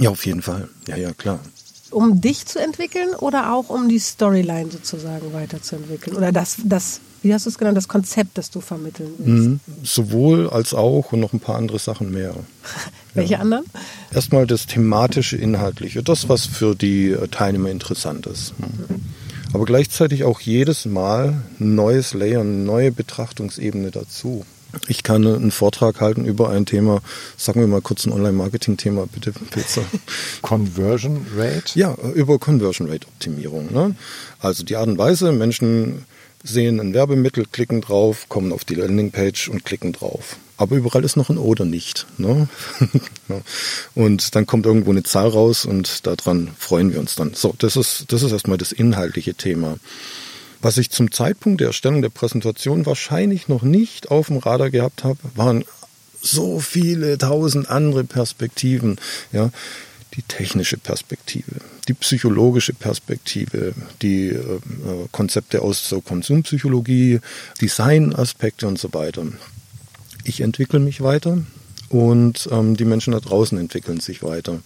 Ja, 0.00 0.10
auf 0.10 0.24
jeden 0.24 0.42
Fall. 0.42 0.68
Ja, 0.88 0.96
ja, 0.96 1.12
klar. 1.12 1.40
Um 1.90 2.22
dich 2.22 2.46
zu 2.46 2.58
entwickeln 2.58 3.10
oder 3.10 3.52
auch 3.52 3.68
um 3.68 3.88
die 3.88 3.98
Storyline 3.98 4.70
sozusagen 4.70 5.34
weiterzuentwickeln? 5.34 6.16
Oder 6.16 6.32
das, 6.32 6.56
das 6.64 7.00
wie 7.22 7.32
hast 7.32 7.46
du 7.46 7.50
es 7.50 7.58
genannt, 7.58 7.76
das 7.76 7.88
Konzept, 7.88 8.36
das 8.38 8.50
du 8.50 8.60
vermitteln 8.60 9.12
willst? 9.18 9.48
Mhm. 9.48 9.60
Sowohl 9.82 10.50
als 10.50 10.74
auch 10.74 11.12
und 11.12 11.20
noch 11.20 11.32
ein 11.32 11.40
paar 11.40 11.56
andere 11.56 11.78
Sachen 11.78 12.10
mehr. 12.10 12.34
Welche 13.14 13.34
ja. 13.34 13.38
anderen? 13.38 13.64
Erstmal 14.12 14.46
das 14.46 14.66
thematische, 14.66 15.36
inhaltliche, 15.36 16.02
das, 16.02 16.28
was 16.28 16.46
für 16.46 16.74
die 16.74 17.16
Teilnehmer 17.30 17.70
interessant 17.70 18.26
ist. 18.26 18.54
Mhm. 18.58 19.02
Aber 19.52 19.64
gleichzeitig 19.66 20.24
auch 20.24 20.40
jedes 20.40 20.86
Mal 20.86 21.42
ein 21.60 21.74
neues 21.74 22.14
Layer, 22.14 22.40
eine 22.40 22.50
neue 22.50 22.90
Betrachtungsebene 22.90 23.90
dazu. 23.90 24.44
Ich 24.88 25.02
kann 25.02 25.26
einen 25.26 25.50
Vortrag 25.50 26.00
halten 26.00 26.24
über 26.24 26.48
ein 26.48 26.64
Thema, 26.64 27.02
sagen 27.36 27.60
wir 27.60 27.66
mal 27.66 27.82
kurz 27.82 28.06
ein 28.06 28.12
Online-Marketing-Thema, 28.12 29.06
bitte, 29.06 29.32
Pizza. 29.32 29.82
Conversion 30.42 31.26
Rate? 31.36 31.78
Ja, 31.78 31.94
über 32.14 32.38
Conversion 32.38 32.88
Rate 32.88 33.06
Optimierung. 33.06 33.70
Ne? 33.70 33.94
Also 34.40 34.64
die 34.64 34.76
Art 34.76 34.88
und 34.88 34.96
Weise, 34.96 35.32
Menschen 35.32 36.06
sehen 36.42 36.80
ein 36.80 36.94
Werbemittel, 36.94 37.46
klicken 37.50 37.80
drauf, 37.80 38.28
kommen 38.28 38.52
auf 38.52 38.64
die 38.64 38.74
Landingpage 38.74 39.48
und 39.48 39.64
klicken 39.64 39.92
drauf. 39.92 40.36
Aber 40.56 40.76
überall 40.76 41.04
ist 41.04 41.16
noch 41.16 41.30
ein 41.30 41.38
Oder 41.38 41.64
nicht. 41.64 42.06
Ne? 42.18 42.48
und 43.94 44.34
dann 44.34 44.46
kommt 44.46 44.66
irgendwo 44.66 44.90
eine 44.90 45.02
Zahl 45.02 45.28
raus 45.28 45.64
und 45.64 46.06
daran 46.06 46.50
freuen 46.58 46.92
wir 46.92 47.00
uns 47.00 47.14
dann. 47.14 47.34
So, 47.34 47.54
das 47.58 47.76
ist, 47.76 48.06
das 48.08 48.22
ist 48.22 48.32
erstmal 48.32 48.58
das 48.58 48.72
inhaltliche 48.72 49.34
Thema. 49.34 49.78
Was 50.60 50.78
ich 50.78 50.90
zum 50.90 51.10
Zeitpunkt 51.10 51.60
der 51.60 51.68
Erstellung 51.68 52.02
der 52.02 52.10
Präsentation 52.10 52.86
wahrscheinlich 52.86 53.48
noch 53.48 53.62
nicht 53.62 54.10
auf 54.10 54.28
dem 54.28 54.36
Radar 54.36 54.70
gehabt 54.70 55.02
habe, 55.02 55.18
waren 55.34 55.64
so 56.20 56.60
viele 56.60 57.18
tausend 57.18 57.68
andere 57.68 58.04
Perspektiven. 58.04 59.00
Ja, 59.32 59.50
die 60.14 60.22
technische 60.22 60.76
Perspektive, 60.76 61.60
die 61.88 61.94
psychologische 61.94 62.74
Perspektive, 62.74 63.74
die 64.02 64.28
äh, 64.28 64.60
Konzepte 65.10 65.62
aus 65.62 65.88
so 65.88 66.00
Konsumpsychologie, 66.00 67.20
Designaspekte 67.60 68.68
und 68.68 68.78
so 68.78 68.92
weiter. 68.94 69.24
Ich 70.24 70.40
entwickle 70.40 70.78
mich 70.78 71.00
weiter 71.00 71.38
und 71.88 72.48
ähm, 72.52 72.76
die 72.76 72.84
Menschen 72.84 73.12
da 73.12 73.20
draußen 73.20 73.58
entwickeln 73.58 74.00
sich 74.00 74.22
weiter. 74.22 74.60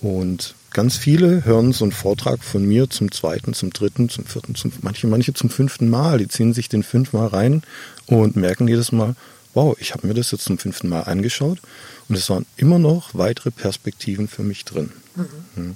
Und 0.00 0.54
ganz 0.70 0.96
viele 0.96 1.44
hören 1.44 1.72
so 1.72 1.84
einen 1.84 1.92
Vortrag 1.92 2.42
von 2.42 2.64
mir 2.64 2.90
zum 2.90 3.10
zweiten, 3.10 3.54
zum 3.54 3.72
dritten, 3.72 4.08
zum 4.08 4.24
vierten, 4.26 4.54
zum, 4.54 4.72
manche, 4.82 5.06
manche 5.06 5.34
zum 5.34 5.50
fünften 5.50 5.88
Mal. 5.88 6.18
Die 6.18 6.28
ziehen 6.28 6.52
sich 6.52 6.68
den 6.68 6.82
fünfmal 6.82 7.28
rein 7.28 7.62
und 8.06 8.36
merken 8.36 8.68
jedes 8.68 8.92
Mal, 8.92 9.14
wow, 9.54 9.76
ich 9.80 9.92
habe 9.92 10.06
mir 10.06 10.14
das 10.14 10.30
jetzt 10.30 10.44
zum 10.44 10.58
fünften 10.58 10.88
Mal 10.88 11.02
angeschaut 11.02 11.58
und 12.08 12.16
es 12.16 12.30
waren 12.30 12.46
immer 12.56 12.78
noch 12.78 13.14
weitere 13.14 13.50
Perspektiven 13.50 14.28
für 14.28 14.42
mich 14.42 14.64
drin. 14.64 14.92
Mhm. 15.54 15.74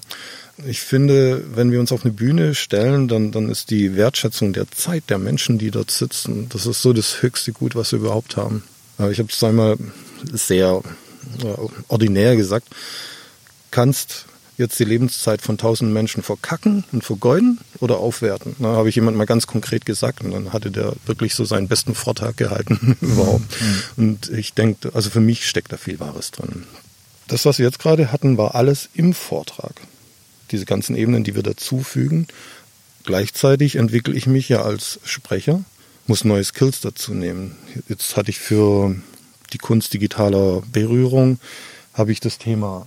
Ich 0.66 0.80
finde, 0.80 1.42
wenn 1.54 1.72
wir 1.72 1.80
uns 1.80 1.92
auf 1.92 2.04
eine 2.04 2.12
Bühne 2.12 2.54
stellen, 2.54 3.08
dann, 3.08 3.32
dann 3.32 3.48
ist 3.48 3.70
die 3.70 3.96
Wertschätzung 3.96 4.52
der 4.52 4.70
Zeit 4.70 5.04
der 5.08 5.18
Menschen, 5.18 5.58
die 5.58 5.70
dort 5.70 5.90
sitzen, 5.90 6.48
das 6.50 6.66
ist 6.66 6.82
so 6.82 6.92
das 6.92 7.22
höchste 7.22 7.52
Gut, 7.52 7.74
was 7.74 7.92
wir 7.92 7.98
überhaupt 7.98 8.36
haben. 8.36 8.62
Ich 9.10 9.18
habe 9.18 9.30
es 9.30 9.42
einmal 9.42 9.76
sehr 10.32 10.82
ordinär 11.88 12.36
gesagt, 12.36 12.68
kannst 13.70 14.26
jetzt 14.56 14.78
die 14.78 14.84
Lebenszeit 14.84 15.42
von 15.42 15.58
tausend 15.58 15.92
Menschen 15.92 16.22
verkacken 16.22 16.84
und 16.92 17.02
vergeuden 17.02 17.58
oder 17.80 17.98
aufwerten? 17.98 18.56
Da 18.58 18.68
habe 18.68 18.88
ich 18.88 18.94
jemand 18.94 19.16
mal 19.16 19.24
ganz 19.24 19.46
konkret 19.46 19.86
gesagt 19.86 20.22
und 20.22 20.30
dann 20.30 20.52
hatte 20.52 20.70
der 20.70 20.94
wirklich 21.06 21.34
so 21.34 21.44
seinen 21.44 21.68
besten 21.68 21.94
Vortrag 21.94 22.36
gehalten 22.36 22.96
überhaupt. 23.00 23.44
Mhm. 23.60 23.82
Und 23.96 24.28
ich 24.30 24.54
denke, 24.54 24.94
also 24.94 25.10
für 25.10 25.20
mich 25.20 25.48
steckt 25.48 25.72
da 25.72 25.76
viel 25.76 26.00
Wahres 26.00 26.30
drin. 26.30 26.64
Das, 27.28 27.44
was 27.44 27.58
wir 27.58 27.66
jetzt 27.66 27.78
gerade 27.78 28.12
hatten, 28.12 28.36
war 28.36 28.54
alles 28.54 28.88
im 28.94 29.14
Vortrag. 29.14 29.74
Diese 30.50 30.66
ganzen 30.66 30.96
Ebenen, 30.96 31.24
die 31.24 31.34
wir 31.34 31.42
dazufügen. 31.42 32.26
Gleichzeitig 33.04 33.76
entwickle 33.76 34.14
ich 34.14 34.26
mich 34.26 34.48
ja 34.48 34.62
als 34.62 35.00
Sprecher, 35.04 35.64
muss 36.06 36.24
neue 36.24 36.44
Skills 36.44 36.80
dazu 36.80 37.14
nehmen. 37.14 37.56
Jetzt 37.88 38.16
hatte 38.16 38.30
ich 38.30 38.38
für 38.38 38.94
die 39.52 39.58
Kunst 39.58 39.94
digitaler 39.94 40.62
Berührung, 40.72 41.38
habe 41.94 42.12
ich 42.12 42.20
das 42.20 42.38
Thema 42.38 42.86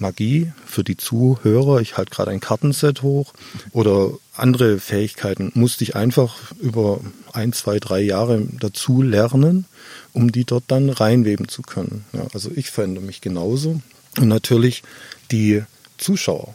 Magie 0.00 0.52
für 0.66 0.84
die 0.84 0.96
Zuhörer. 0.96 1.80
Ich 1.80 1.96
halte 1.96 2.10
gerade 2.10 2.30
ein 2.30 2.40
Kartenset 2.40 3.02
hoch 3.02 3.32
oder 3.72 4.12
andere 4.34 4.78
Fähigkeiten 4.78 5.52
musste 5.54 5.84
ich 5.84 5.96
einfach 5.96 6.52
über 6.60 7.00
ein, 7.32 7.52
zwei, 7.52 7.78
drei 7.78 8.00
Jahre 8.00 8.46
dazu 8.58 9.02
lernen, 9.02 9.66
um 10.12 10.32
die 10.32 10.44
dort 10.44 10.64
dann 10.68 10.88
reinweben 10.88 11.48
zu 11.48 11.62
können. 11.62 12.04
Ja, 12.12 12.26
also 12.32 12.50
ich 12.54 12.70
verändere 12.70 13.04
mich 13.04 13.20
genauso. 13.20 13.80
Und 14.18 14.28
natürlich 14.28 14.82
die 15.30 15.62
Zuschauer 15.98 16.54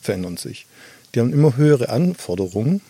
verändern 0.00 0.36
sich. 0.36 0.66
Die 1.14 1.20
haben 1.20 1.32
immer 1.32 1.56
höhere 1.56 1.88
Anforderungen 1.88 2.80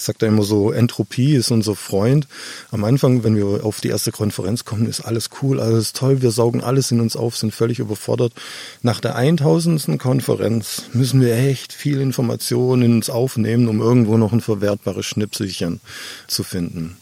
ich 0.00 0.06
sage 0.06 0.16
da 0.20 0.26
immer 0.28 0.44
so, 0.44 0.72
Entropie 0.72 1.34
ist 1.34 1.50
unser 1.50 1.76
Freund. 1.76 2.26
Am 2.70 2.84
Anfang, 2.84 3.22
wenn 3.22 3.36
wir 3.36 3.62
auf 3.64 3.82
die 3.82 3.88
erste 3.88 4.12
Konferenz 4.12 4.64
kommen, 4.64 4.86
ist 4.86 5.02
alles 5.02 5.28
cool, 5.42 5.60
alles 5.60 5.92
toll, 5.92 6.22
wir 6.22 6.30
saugen 6.30 6.62
alles 6.62 6.90
in 6.90 7.02
uns 7.02 7.16
auf, 7.16 7.36
sind 7.36 7.52
völlig 7.52 7.80
überfordert. 7.80 8.32
Nach 8.80 8.98
der 9.00 9.16
1000. 9.16 9.98
Konferenz 9.98 10.84
müssen 10.94 11.20
wir 11.20 11.36
echt 11.36 11.74
viel 11.74 12.00
Information 12.00 12.80
in 12.80 12.94
uns 12.94 13.10
aufnehmen, 13.10 13.68
um 13.68 13.82
irgendwo 13.82 14.16
noch 14.16 14.32
ein 14.32 14.40
verwertbares 14.40 15.04
Schnipselchen 15.04 15.80
zu 16.26 16.44
finden. 16.44 16.96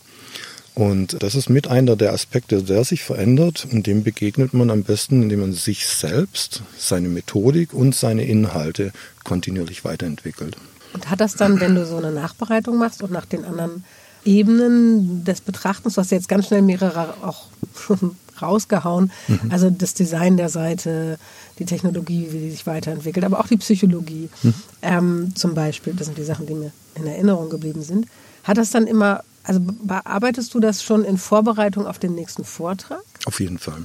Und 0.75 1.23
das 1.23 1.37
ist 1.37 1.49
mit 1.49 1.69
einer 1.69 1.95
der 1.95 2.13
Aspekte, 2.13 2.65
der 2.65 2.83
sich 2.83 3.05
verändert 3.05 3.69
und 3.71 3.87
dem 3.87 4.03
begegnet 4.03 4.55
man 4.55 4.71
am 4.71 4.83
besten, 4.83 5.23
indem 5.23 5.41
man 5.41 5.53
sich 5.53 5.87
selbst, 5.87 6.63
seine 6.77 7.09
Methodik 7.09 7.73
und 7.75 7.95
seine 7.95 8.25
Inhalte 8.25 8.93
kontinuierlich 9.23 9.85
weiterentwickelt. 9.85 10.57
Und 10.99 11.11
hat 11.11 11.21
das 11.21 11.35
dann, 11.35 11.61
wenn 11.61 11.77
du 11.77 11.87
so 11.87 11.97
eine 11.97 12.11
Nachbereitung 12.11 12.77
machst 12.77 13.05
und 13.05 13.13
nach 13.13 13.25
den 13.25 13.45
anderen 13.45 13.85
Ebenen 14.25 15.23
des 15.23 15.41
Betrachtens, 15.41 15.95
du 15.95 16.01
hast 16.01 16.11
jetzt 16.11 16.29
ganz 16.29 16.49
schnell 16.49 16.61
mehrere 16.61 17.15
auch 17.23 17.47
rausgehauen, 18.43 19.13
mhm. 19.29 19.41
also 19.51 19.71
das 19.71 19.95
Design 19.95 20.37
der 20.37 20.49
Seite, 20.49 21.21
die 21.61 21.67
Technologie, 21.67 22.29
wie 22.33 22.41
sie 22.41 22.51
sich 22.51 22.67
weiterentwickelt, 22.67 23.25
aber 23.25 23.39
auch 23.39 23.47
die 23.47 23.59
Psychologie 23.59 24.29
mhm. 24.43 24.55
ähm, 24.83 25.33
zum 25.37 25.55
Beispiel, 25.55 25.95
das 25.95 26.09
sind 26.09 26.19
die 26.19 26.25
Sachen, 26.25 26.47
die 26.47 26.55
mir 26.55 26.73
in 26.97 27.07
Erinnerung 27.07 27.49
geblieben 27.49 27.83
sind. 27.83 28.09
Hat 28.43 28.59
das 28.59 28.71
dann 28.71 28.89
immer, 28.89 29.23
also 29.45 29.61
bearbeitest 29.63 30.53
du 30.53 30.59
das 30.59 30.83
schon 30.83 31.05
in 31.05 31.17
Vorbereitung 31.17 31.87
auf 31.87 32.01
den 32.01 32.17
nächsten 32.17 32.43
Vortrag? 32.43 33.03
Auf 33.25 33.39
jeden 33.39 33.59
Fall. 33.59 33.85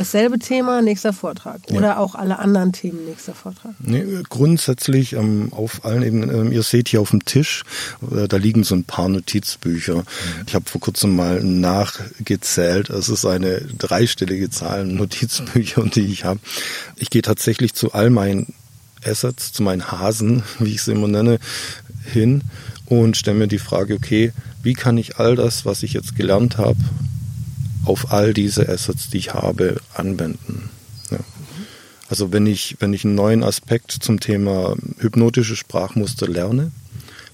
Dasselbe 0.00 0.38
Thema, 0.38 0.80
nächster 0.80 1.12
Vortrag. 1.12 1.60
Oder 1.70 1.88
ja. 1.88 1.96
auch 1.98 2.14
alle 2.14 2.38
anderen 2.38 2.72
Themen, 2.72 3.04
nächster 3.04 3.34
Vortrag. 3.34 3.74
Nee, 3.80 4.04
grundsätzlich 4.30 5.12
ähm, 5.12 5.52
auf 5.52 5.84
allen 5.84 6.02
Ebenen. 6.02 6.30
Ähm, 6.30 6.52
ihr 6.52 6.62
seht 6.62 6.88
hier 6.88 7.02
auf 7.02 7.10
dem 7.10 7.26
Tisch, 7.26 7.64
äh, 8.10 8.26
da 8.26 8.38
liegen 8.38 8.64
so 8.64 8.74
ein 8.74 8.84
paar 8.84 9.10
Notizbücher. 9.10 9.96
Mhm. 9.96 10.04
Ich 10.46 10.54
habe 10.54 10.64
vor 10.68 10.80
kurzem 10.80 11.14
mal 11.14 11.44
nachgezählt. 11.44 12.88
Es 12.88 13.10
ist 13.10 13.26
eine 13.26 13.60
dreistellige 13.60 14.48
Zahl 14.48 14.86
Notizbücher, 14.86 15.84
die 15.84 16.06
ich 16.06 16.24
habe. 16.24 16.40
Ich 16.96 17.10
gehe 17.10 17.22
tatsächlich 17.22 17.74
zu 17.74 17.92
all 17.92 18.08
meinen 18.08 18.54
Assets, 19.04 19.52
zu 19.52 19.62
meinen 19.62 19.92
Hasen, 19.92 20.42
wie 20.58 20.72
ich 20.72 20.82
sie 20.82 20.92
immer 20.92 21.08
nenne, 21.08 21.38
hin 22.10 22.40
und 22.86 23.18
stelle 23.18 23.36
mir 23.36 23.48
die 23.48 23.58
Frage, 23.58 23.94
okay, 23.94 24.32
wie 24.62 24.72
kann 24.72 24.96
ich 24.96 25.18
all 25.18 25.36
das, 25.36 25.66
was 25.66 25.82
ich 25.82 25.92
jetzt 25.92 26.16
gelernt 26.16 26.56
habe, 26.56 26.78
auf 27.84 28.12
all 28.12 28.34
diese 28.34 28.68
Assets, 28.68 29.10
die 29.10 29.18
ich 29.18 29.34
habe, 29.34 29.76
anwenden? 29.94 30.70
Ja. 31.10 31.18
Also 32.08 32.32
wenn 32.32 32.46
ich, 32.46 32.76
wenn 32.80 32.92
ich 32.92 33.04
einen 33.04 33.14
neuen 33.14 33.44
Aspekt 33.44 33.92
zum 33.92 34.20
Thema 34.20 34.74
hypnotische 34.98 35.56
Sprachmuster 35.56 36.26
lerne, 36.26 36.72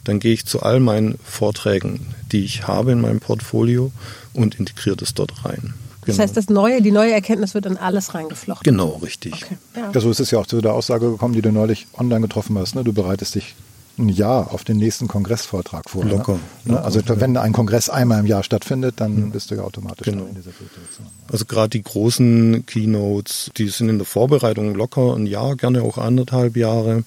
dann 0.05 0.21
gehe 0.21 0.33
ich 0.33 0.47
zu 0.47 0.63
all 0.63 0.81
meinen 0.81 1.19
Vorträgen, 1.25 2.15
die 2.31 2.45
ich 2.45 2.67
habe 2.67 2.93
in 2.93 3.01
meinem 3.01 3.21
Portfolio 3.21 3.91
und 4.33 4.55
integriere 4.57 4.97
das 4.97 5.15
dort 5.15 5.45
rein. 5.45 5.75
Das 6.07 6.21
heißt, 6.21 6.37
das 6.37 6.49
neue, 6.49 6.83
die 6.83 6.93
neue 6.93 7.13
Erkenntnis 7.13 7.55
wird 7.55 7.67
in 7.67 7.77
alles 7.77 8.15
reingeflochten. 8.15 8.71
Genau, 8.71 9.01
richtig. 9.03 9.35
Okay. 9.35 9.57
Ja. 9.75 9.91
Also 9.93 10.11
ist 10.11 10.21
es 10.21 10.31
ja 10.31 10.39
auch 10.39 10.47
zu 10.47 10.61
der 10.61 10.73
Aussage 10.73 11.11
gekommen, 11.11 11.35
die 11.35 11.43
du 11.43 11.51
neulich 11.51 11.89
online 11.99 12.21
getroffen 12.21 12.57
hast. 12.59 12.77
Ne? 12.77 12.85
Du 12.85 12.93
bereitest 12.93 13.35
dich 13.35 13.57
ein 13.99 14.09
Jahr 14.09 14.53
auf 14.53 14.65
den 14.65 14.77
nächsten 14.77 15.09
Kongressvortrag 15.09 15.89
vor. 15.89 16.05
Ne? 16.05 16.13
Locker. 16.13 16.35
Ne? 16.65 16.75
Locker 16.75 16.85
also 16.85 17.01
ja. 17.01 17.21
wenn 17.21 17.37
ein 17.37 17.53
Kongress 17.53 17.89
einmal 17.89 18.21
im 18.21 18.27
Jahr 18.27 18.43
stattfindet, 18.43 18.95
dann 18.99 19.17
mhm. 19.17 19.31
bist 19.31 19.51
du 19.51 19.55
ja 19.55 19.63
automatisch 19.63 20.07
genau. 20.07 20.27
in 20.27 20.35
dieser 20.35 20.51
Situation. 20.51 21.07
Also 21.31 21.45
gerade 21.45 21.71
die 21.71 21.83
großen 21.83 22.67
Keynotes, 22.67 23.51
die 23.57 23.69
sind 23.69 23.89
in 23.89 23.99
der 23.99 24.07
Vorbereitung 24.07 24.75
locker 24.75 25.15
ein 25.15 25.27
Jahr, 25.27 25.57
gerne 25.57 25.83
auch 25.83 25.99
anderthalb 25.99 26.57
Jahre. 26.57 27.05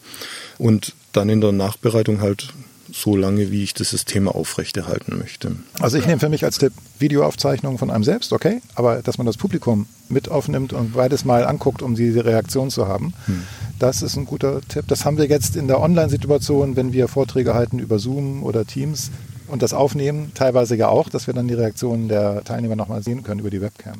Und 0.58 0.94
dann 1.14 1.30
in 1.30 1.42
der 1.42 1.52
Nachbereitung 1.52 2.22
halt 2.22 2.54
so 2.92 3.16
lange, 3.16 3.52
wie 3.52 3.64
ich 3.64 3.74
dieses 3.74 4.06
Thema 4.06 4.34
aufrechterhalten 4.36 5.18
möchte. 5.18 5.56
Also 5.80 5.98
ich 5.98 6.06
nehme 6.06 6.20
für 6.20 6.30
mich 6.30 6.44
als 6.44 6.58
Tipp 6.58 6.74
Videoaufzeichnungen 6.98 7.78
von 7.78 7.92
einem 7.92 8.04
selbst, 8.04 8.34
okay, 8.34 8.62
aber 8.76 9.02
dass 9.02 9.18
man 9.18 9.28
das 9.28 9.38
Publikum 9.38 9.88
mit 10.10 10.30
aufnimmt 10.30 10.74
und 10.74 10.94
beides 10.94 11.26
mal 11.26 11.46
anguckt, 11.46 11.82
um 11.82 11.96
diese 11.96 12.26
Reaktion 12.26 12.70
zu 12.70 12.88
haben, 12.88 13.14
hm. 13.26 13.44
Das 13.80 14.02
ist 14.02 14.16
ein 14.16 14.26
guter 14.26 14.62
Tipp. 14.68 14.86
Das 14.88 15.06
haben 15.06 15.18
wir 15.18 15.26
jetzt 15.26 15.56
in 15.56 15.68
der 15.68 15.80
Online-Situation, 15.80 16.76
wenn 16.76 16.94
wir 16.94 17.08
Vorträge 17.08 17.54
halten 17.54 17.80
über 17.80 18.00
Zoom 18.00 18.44
oder 18.44 18.66
Teams 18.66 19.12
und 19.48 19.62
das 19.62 19.74
aufnehmen, 19.74 20.32
teilweise 20.36 20.76
ja 20.76 20.90
auch, 20.90 21.10
dass 21.10 21.28
wir 21.28 21.34
dann 21.34 21.48
die 21.48 21.54
Reaktionen 21.56 22.08
der 22.08 22.44
Teilnehmer 22.44 22.76
nochmal 22.76 23.02
sehen 23.02 23.24
können 23.24 23.40
über 23.40 23.50
die 23.50 23.62
Webcam 23.62 24.00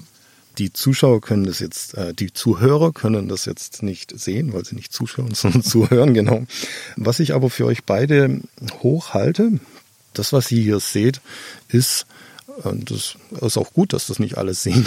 die 0.60 0.74
Zuschauer 0.74 1.22
können 1.22 1.46
das 1.46 1.60
jetzt, 1.60 1.96
äh, 1.96 2.14
die 2.14 2.34
Zuhörer 2.34 2.92
können 2.92 3.30
das 3.30 3.46
jetzt 3.46 3.82
nicht 3.82 4.18
sehen, 4.20 4.54
weil 4.54 4.66
sie 4.66 4.76
nicht 4.76 4.94
zuschauen, 4.94 5.34
sondern 5.34 5.64
zuhören, 5.64 6.14
genau. 6.14 6.44
Was 6.98 7.20
ich 7.20 7.34
aber 7.34 7.50
für 7.50 7.66
euch 7.66 7.86
beide 7.86 8.42
hochhalte, 8.84 9.60
das, 10.14 10.34
was 10.34 10.52
ihr 10.52 10.62
hier 10.62 10.80
seht, 10.80 11.22
ist 11.70 12.06
und 12.64 12.92
das 12.92 13.16
ist 13.42 13.58
auch 13.58 13.74
gut, 13.74 13.94
dass 13.94 14.08
das 14.08 14.20
nicht 14.20 14.38
alles 14.38 14.64
sehen, 14.64 14.86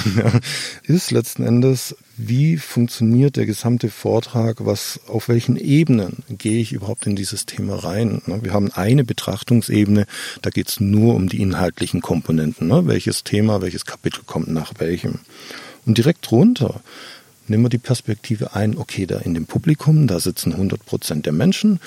ist 0.84 1.10
letzten 1.10 1.44
Endes, 1.44 1.96
wie 2.16 2.56
funktioniert 2.56 3.36
der 3.36 3.46
gesamte 3.46 3.88
Vortrag, 3.88 4.64
was, 4.64 5.00
auf 5.08 5.28
welchen 5.28 5.56
Ebenen 5.56 6.22
gehe 6.28 6.60
ich 6.60 6.72
überhaupt 6.72 7.06
in 7.06 7.16
dieses 7.16 7.46
Thema 7.46 7.76
rein. 7.76 8.22
Ne? 8.26 8.40
Wir 8.42 8.52
haben 8.52 8.70
eine 8.72 9.04
Betrachtungsebene, 9.04 10.06
da 10.42 10.50
geht 10.50 10.68
es 10.68 10.80
nur 10.80 11.14
um 11.14 11.28
die 11.28 11.40
inhaltlichen 11.40 12.02
Komponenten, 12.02 12.68
ne? 12.68 12.86
welches 12.86 13.24
Thema, 13.24 13.62
welches 13.62 13.86
Kapitel 13.86 14.22
kommt 14.26 14.48
nach 14.48 14.74
welchem. 14.78 15.20
Und 15.86 15.98
direkt 15.98 16.30
drunter 16.30 16.80
nehmen 17.48 17.64
wir 17.64 17.68
die 17.68 17.78
Perspektive 17.78 18.54
ein, 18.54 18.78
okay, 18.78 19.06
da 19.06 19.18
in 19.18 19.34
dem 19.34 19.46
Publikum, 19.46 20.06
da 20.06 20.20
sitzen 20.20 20.52
100 20.52 20.84
Prozent 20.84 21.26
der 21.26 21.32
Menschen. 21.32 21.80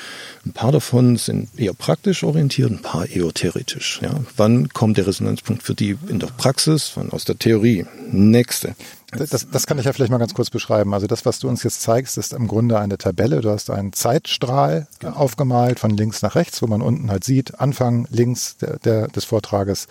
Ein 0.46 0.54
paar 0.54 0.72
davon 0.72 1.18
sind 1.18 1.50
eher 1.58 1.74
praktisch 1.74 2.24
orientiert, 2.24 2.72
ein 2.72 2.82
paar 2.82 3.08
eher 3.08 3.34
theoretisch. 3.34 4.00
Ja. 4.02 4.20
Wann 4.38 4.70
kommt 4.70 4.98
der 4.98 5.08
Resonanzpunkt 5.08 5.64
für 5.64 5.76
die 5.76 5.98
in 6.08 6.20
der 6.20 6.28
Praxis, 6.28 6.92
wann 6.96 7.12
aus 7.12 7.26
der 7.26 7.38
Theorie? 7.38 7.86
Nächste. 8.12 8.76
Das, 9.18 9.48
das 9.50 9.68
kann 9.68 9.78
ich 9.80 9.86
ja 9.86 9.94
vielleicht 9.94 10.12
mal 10.12 10.18
ganz 10.18 10.34
kurz 10.34 10.50
beschreiben. 10.50 10.94
Also 10.94 11.08
das, 11.08 11.26
was 11.26 11.40
du 11.40 11.48
uns 11.48 11.64
jetzt 11.64 11.82
zeigst, 11.82 12.18
ist 12.18 12.34
im 12.34 12.48
Grunde 12.48 12.80
eine 12.80 12.98
Tabelle. 12.98 13.42
Du 13.42 13.50
hast 13.50 13.70
einen 13.70 13.94
Zeitstrahl 13.94 14.88
genau. 15.00 15.16
aufgemalt 15.16 15.80
von 15.80 15.92
links 15.92 16.22
nach 16.22 16.36
rechts, 16.36 16.62
wo 16.62 16.68
man 16.68 16.82
unten 16.82 17.10
halt 17.10 17.24
sieht, 17.24 17.60
Anfang 17.60 18.08
links 18.10 18.58
der, 18.58 18.78
der, 18.80 19.08
des 19.08 19.26
Vortrages. 19.26 19.88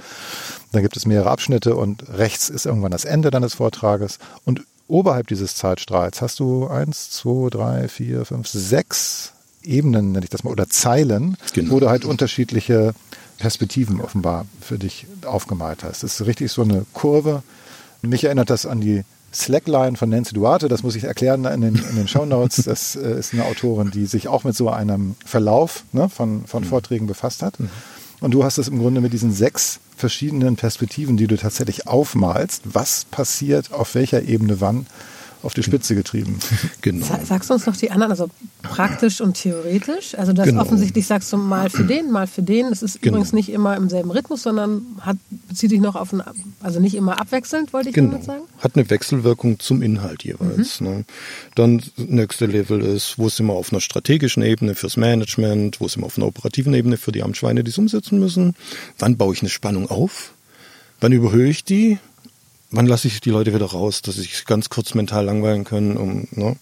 Da 0.72 0.80
gibt 0.80 0.96
es 0.96 1.06
mehrere 1.06 1.30
Abschnitte 1.30 1.76
und 1.76 2.04
rechts 2.10 2.48
ist 2.50 2.66
irgendwann 2.66 2.90
das 2.90 3.04
Ende 3.04 3.30
dann 3.30 3.42
des 3.42 3.54
Vortrages. 3.54 4.18
Und 4.44 4.62
oberhalb 4.88 5.26
dieses 5.28 5.54
Zeitstrahls 5.56 6.20
hast 6.20 6.40
du 6.40 6.66
eins, 6.66 7.10
zwei, 7.10 7.50
drei, 7.50 7.88
vier, 7.88 8.24
fünf, 8.24 8.48
sechs 8.48 9.32
Ebenen, 9.62 10.12
nenne 10.12 10.24
ich 10.24 10.30
das 10.30 10.44
mal, 10.44 10.50
oder 10.50 10.68
Zeilen, 10.68 11.36
genau. 11.54 11.72
wo 11.72 11.80
du 11.80 11.88
halt 11.88 12.04
unterschiedliche 12.04 12.94
Perspektiven 13.38 14.00
offenbar 14.00 14.46
für 14.60 14.78
dich 14.78 15.06
aufgemalt 15.24 15.84
hast. 15.84 16.02
Das 16.02 16.20
ist 16.20 16.26
richtig 16.26 16.52
so 16.52 16.62
eine 16.62 16.84
Kurve. 16.92 17.42
Mich 18.02 18.24
erinnert 18.24 18.50
das 18.50 18.66
an 18.66 18.80
die 18.80 19.04
Slackline 19.32 19.96
von 19.96 20.10
Nancy 20.10 20.32
Duarte, 20.34 20.68
das 20.68 20.82
muss 20.82 20.94
ich 20.94 21.04
erklären 21.04 21.44
in 21.46 21.60
den, 21.60 21.74
in 21.74 21.96
den 21.96 22.08
Show 22.08 22.24
Notes. 22.24 22.64
Das 22.64 22.96
äh, 22.96 23.18
ist 23.18 23.32
eine 23.32 23.44
Autorin, 23.44 23.90
die 23.90 24.06
sich 24.06 24.28
auch 24.28 24.44
mit 24.44 24.54
so 24.54 24.68
einem 24.68 25.16
Verlauf 25.24 25.84
ne, 25.92 26.08
von, 26.08 26.46
von 26.46 26.62
mhm. 26.62 26.68
Vorträgen 26.68 27.06
befasst 27.06 27.42
hat. 27.42 27.58
Mhm. 27.58 27.70
Und 28.20 28.32
du 28.32 28.44
hast 28.44 28.58
es 28.58 28.68
im 28.68 28.78
Grunde 28.78 29.00
mit 29.00 29.12
diesen 29.12 29.32
sechs 29.32 29.80
verschiedenen 29.96 30.56
Perspektiven, 30.56 31.16
die 31.16 31.26
du 31.26 31.36
tatsächlich 31.36 31.86
aufmalst. 31.86 32.62
Was 32.64 33.04
passiert 33.04 33.72
auf 33.72 33.94
welcher 33.94 34.22
Ebene 34.22 34.60
wann? 34.60 34.86
Auf 35.44 35.54
die 35.54 35.62
Spitze 35.62 35.94
getrieben. 35.94 36.38
Genau. 36.80 37.06
Sagst 37.24 37.48
du 37.48 37.54
uns 37.54 37.66
noch 37.66 37.76
die 37.76 37.90
anderen, 37.90 38.10
also 38.10 38.28
praktisch 38.62 39.20
und 39.20 39.34
theoretisch? 39.34 40.14
Also 40.18 40.32
das 40.32 40.46
genau. 40.46 40.60
offensichtlich 40.60 41.06
sagst 41.06 41.32
du 41.32 41.38
mal 41.38 41.70
für 41.70 41.84
den, 41.84 42.10
mal 42.10 42.26
für 42.26 42.42
den. 42.42 42.68
Das 42.70 42.82
ist 42.82 43.00
genau. 43.00 43.16
übrigens 43.16 43.32
nicht 43.32 43.48
immer 43.48 43.76
im 43.76 43.88
selben 43.88 44.10
Rhythmus, 44.10 44.42
sondern 44.42 44.82
hat, 45.00 45.16
bezieht 45.48 45.70
sich 45.70 45.80
noch 45.80 45.94
auf 45.94 46.12
ein, 46.12 46.22
also 46.60 46.80
nicht 46.80 46.94
immer 46.94 47.18
abwechselnd, 47.20 47.72
wollte 47.72 47.88
ich 47.88 47.94
genau. 47.94 48.12
damit 48.12 48.24
sagen? 48.24 48.42
Hat 48.58 48.76
eine 48.76 48.88
Wechselwirkung 48.90 49.60
zum 49.60 49.80
Inhalt 49.82 50.24
jeweils. 50.24 50.80
Mhm. 50.80 50.86
Ne? 50.86 51.04
Dann 51.54 51.82
nächste 51.96 52.46
Level 52.46 52.82
ist, 52.82 53.18
wo 53.18 53.28
sind 53.28 53.46
wir 53.46 53.54
auf 53.54 53.72
einer 53.72 53.80
strategischen 53.80 54.42
Ebene 54.42 54.74
fürs 54.74 54.96
Management, 54.96 55.80
wo 55.80 55.88
sind 55.88 56.02
wir 56.02 56.06
auf 56.06 56.18
einer 56.18 56.26
operativen 56.26 56.74
Ebene 56.74 56.96
für 56.96 57.12
die 57.12 57.22
Amtsschweine, 57.22 57.64
die 57.64 57.70
es 57.70 57.78
umsetzen 57.78 58.18
müssen. 58.18 58.54
Wann 58.98 59.16
baue 59.16 59.32
ich 59.34 59.40
eine 59.40 59.50
Spannung 59.50 59.88
auf? 59.88 60.32
Wann 61.00 61.12
überhöhe 61.12 61.48
ich 61.48 61.64
die? 61.64 61.98
Wann 62.74 62.86
lasse 62.86 63.08
ich 63.08 63.20
die 63.20 63.30
Leute 63.30 63.54
wieder 63.54 63.66
raus, 63.66 64.02
dass 64.02 64.16
sie 64.16 64.22
sich 64.22 64.44
ganz 64.44 64.68
kurz 64.68 64.94
mental 64.94 65.24
langweilen 65.24 65.64
können. 65.64 65.96
Um, 65.96 66.28
ne? 66.32 66.56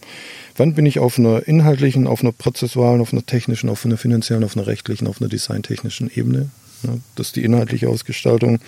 Wann 0.56 0.74
bin 0.74 0.86
ich 0.86 0.98
auf 0.98 1.18
einer 1.18 1.46
inhaltlichen, 1.46 2.06
auf 2.06 2.20
einer 2.20 2.32
prozessualen, 2.32 3.00
auf 3.00 3.12
einer 3.12 3.24
technischen, 3.24 3.70
auf 3.70 3.84
einer 3.84 3.96
finanziellen, 3.96 4.44
auf 4.44 4.56
einer 4.56 4.66
rechtlichen, 4.66 5.06
auf 5.06 5.20
einer 5.20 5.30
designtechnischen 5.30 6.10
Ebene? 6.14 6.50
Ne? 6.82 7.00
Das 7.14 7.28
ist 7.28 7.36
die 7.36 7.44
inhaltliche 7.44 7.88
Ausgestaltung. 7.88 8.58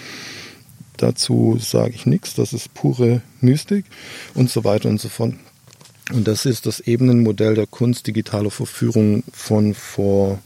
Dazu 0.97 1.59
sage 1.61 1.93
ich 1.95 2.07
nichts, 2.07 2.35
das 2.35 2.53
ist 2.53 2.73
pure 2.73 3.21
Mystik 3.41 3.85
und 4.35 4.49
so 4.49 4.65
weiter 4.65 4.89
und 4.89 5.01
so 5.01 5.09
fort. 5.09 5.35
Und 6.13 6.29
das 6.29 6.47
ist 6.47 6.67
das 6.67 6.81
Ebenenmodell 6.81 7.55
der 7.55 7.67
Kunst 7.67 8.07
digitaler 8.07 8.51
Verführung 8.51 9.25
von 9.33 9.75
vor, 9.75 10.39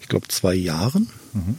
ich 0.00 0.08
glaube, 0.08 0.28
zwei 0.28 0.54
Jahren. 0.54 1.08
Mhm. 1.32 1.58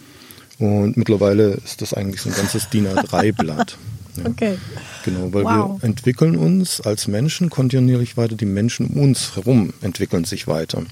Und 0.58 0.98
mittlerweile 0.98 1.60
ist 1.66 1.82
das 1.82 1.94
eigentlich 1.94 2.22
so 2.22 2.30
ein 2.30 2.36
ganzes 2.36 2.70
DIN 2.70 2.88
A3-Blatt. 2.88 3.78
Ja. 4.18 4.26
Okay. 4.26 4.58
Genau, 5.04 5.34
weil 5.34 5.44
wow. 5.44 5.82
wir 5.82 5.88
entwickeln 5.88 6.36
uns 6.36 6.82
als 6.82 7.08
Menschen 7.08 7.50
kontinuierlich 7.50 8.18
weiter, 8.18 8.36
die 8.36 8.46
Menschen 8.46 8.88
um 8.88 9.02
uns 9.02 9.36
herum 9.36 9.74
entwickeln 9.82 10.26
sich 10.26 10.48
weiter. 10.48 10.84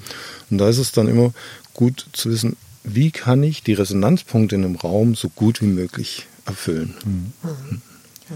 Und 0.49 0.57
da 0.57 0.69
ist 0.69 0.77
es 0.77 0.91
dann 0.91 1.07
immer 1.07 1.33
gut 1.73 2.05
zu 2.13 2.29
wissen, 2.29 2.55
wie 2.83 3.11
kann 3.11 3.43
ich 3.43 3.63
die 3.63 3.73
Resonanzpunkte 3.73 4.55
in 4.55 4.65
einem 4.65 4.75
Raum 4.75 5.15
so 5.15 5.29
gut 5.29 5.61
wie 5.61 5.67
möglich 5.67 6.27
erfüllen. 6.45 6.93
Mhm. 7.05 7.81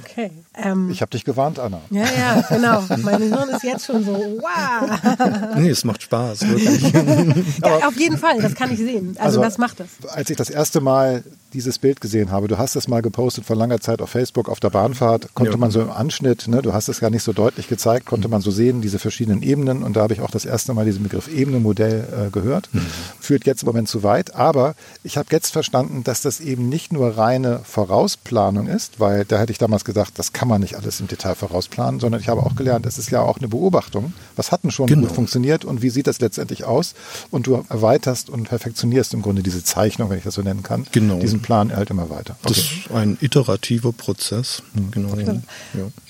Okay. 0.04 0.32
Ähm, 0.58 0.90
ich 0.90 1.02
habe 1.02 1.12
dich 1.12 1.24
gewarnt, 1.24 1.60
Anna. 1.60 1.82
Ja, 1.90 2.04
ja, 2.04 2.42
genau. 2.50 2.84
Mein 3.04 3.22
Hirn 3.22 3.50
ist 3.50 3.64
jetzt 3.64 3.86
schon 3.86 4.04
so, 4.04 4.14
wow. 4.14 5.56
Nee, 5.58 5.70
es 5.70 5.84
macht 5.84 6.02
Spaß, 6.02 6.48
wirklich. 6.48 6.82
ja, 7.64 7.88
auf 7.88 7.98
jeden 7.98 8.18
Fall, 8.18 8.42
das 8.42 8.56
kann 8.56 8.72
ich 8.72 8.80
sehen. 8.80 9.16
Also, 9.20 9.40
also 9.40 9.42
das 9.42 9.58
macht 9.58 9.80
es. 9.80 10.10
Als 10.10 10.30
ich 10.30 10.38
das 10.38 10.50
erste 10.50 10.82
Mal 10.82 11.24
dieses 11.54 11.80
Bild 11.80 12.02
gesehen 12.02 12.32
habe, 12.32 12.48
du 12.48 12.58
hast 12.58 12.76
es 12.76 12.88
mal 12.88 13.02
gepostet 13.02 13.46
vor 13.46 13.56
langer 13.56 13.80
Zeit 13.80 14.02
auf 14.02 14.10
Facebook 14.10 14.50
auf 14.50 14.60
der 14.60 14.70
Bahnfahrt, 14.70 15.34
konnte 15.34 15.54
ja. 15.54 15.58
man 15.58 15.72
so 15.72 15.82
im 15.82 15.92
Anschnitt, 15.92 16.48
ne, 16.48 16.62
du 16.62 16.74
hast 16.74 16.90
es 16.90 17.00
gar 17.00 17.10
nicht 17.10 17.24
so 17.24 17.34
deutlich 17.34 17.68
gezeigt, 17.68 18.06
konnte 18.06 18.28
man 18.28 18.42
so 18.42 18.52
sehen, 18.52 18.82
diese 18.82 19.00
verschiedenen 19.00 19.42
Ebenen 19.42 19.84
und 19.84 19.96
da 19.96 20.02
habe 20.02 20.14
ich 20.14 20.22
auch 20.22 20.32
das 20.32 20.46
erste 20.46 20.74
Mal 20.74 20.86
diesen 20.86 21.04
Begriff 21.04 21.28
Ebenenmodell 21.28 22.28
äh, 22.28 22.30
gehört. 22.32 22.70
Mhm. 22.74 22.86
Führt 23.20 23.46
jetzt 23.46 23.64
im 23.64 23.68
Moment 23.68 23.88
zu 23.88 24.04
weit, 24.04 24.36
aber 24.36 24.76
ich 25.04 25.18
habe 25.18 25.30
jetzt 25.32 25.52
verstanden, 25.52 26.04
dass 26.04 26.22
das 26.22 26.40
eben 26.40 26.70
nicht 26.70 26.92
nur 26.92 27.18
reine 27.18 27.62
Vorausplanung 27.64 28.68
ist, 28.68 29.00
weil 29.00 29.26
da 29.26 29.40
hätte 29.40 29.52
ich 29.52 29.58
damals 29.58 29.86
gesagt, 29.86 30.20
das 30.20 30.34
kann 30.34 30.47
man 30.48 30.62
nicht 30.62 30.76
alles 30.76 31.00
im 31.00 31.08
Detail 31.08 31.36
vorausplanen, 31.36 32.00
sondern 32.00 32.22
ich 32.22 32.30
habe 32.30 32.42
auch 32.42 32.56
gelernt, 32.56 32.86
es 32.86 32.98
ist 32.98 33.12
ja 33.12 33.22
auch 33.22 33.38
eine 33.38 33.48
Beobachtung. 33.48 34.14
Was 34.36 34.52
hat 34.52 34.64
denn 34.64 34.72
schon 34.72 34.88
genau. 34.88 35.08
gut 35.08 35.16
funktioniert 35.16 35.66
und 35.66 35.82
wie 35.82 35.90
sieht 35.90 36.08
das 36.08 36.20
letztendlich 36.20 36.64
aus? 36.64 36.94
Und 37.32 37.48
du 37.48 37.64
erweiterst 37.70 38.30
und 38.30 38.48
perfektionierst 38.50 39.14
im 39.14 39.22
Grunde 39.22 39.44
diese 39.44 39.64
Zeichnung, 39.64 40.10
wenn 40.10 40.18
ich 40.18 40.24
das 40.24 40.36
so 40.36 40.42
nennen 40.42 40.64
kann, 40.64 40.88
genau. 40.92 41.20
diesen 41.20 41.42
Plan 41.42 41.70
hält 41.70 41.90
immer 41.90 42.10
weiter. 42.10 42.36
Okay. 42.44 42.54
Das 42.54 42.58
ist 42.58 42.92
ein 42.92 43.18
iterativer 43.22 43.94
Prozess. 43.94 44.64
Mhm. 44.74 44.92
Genau. 44.92 45.16
Ja. 45.16 45.34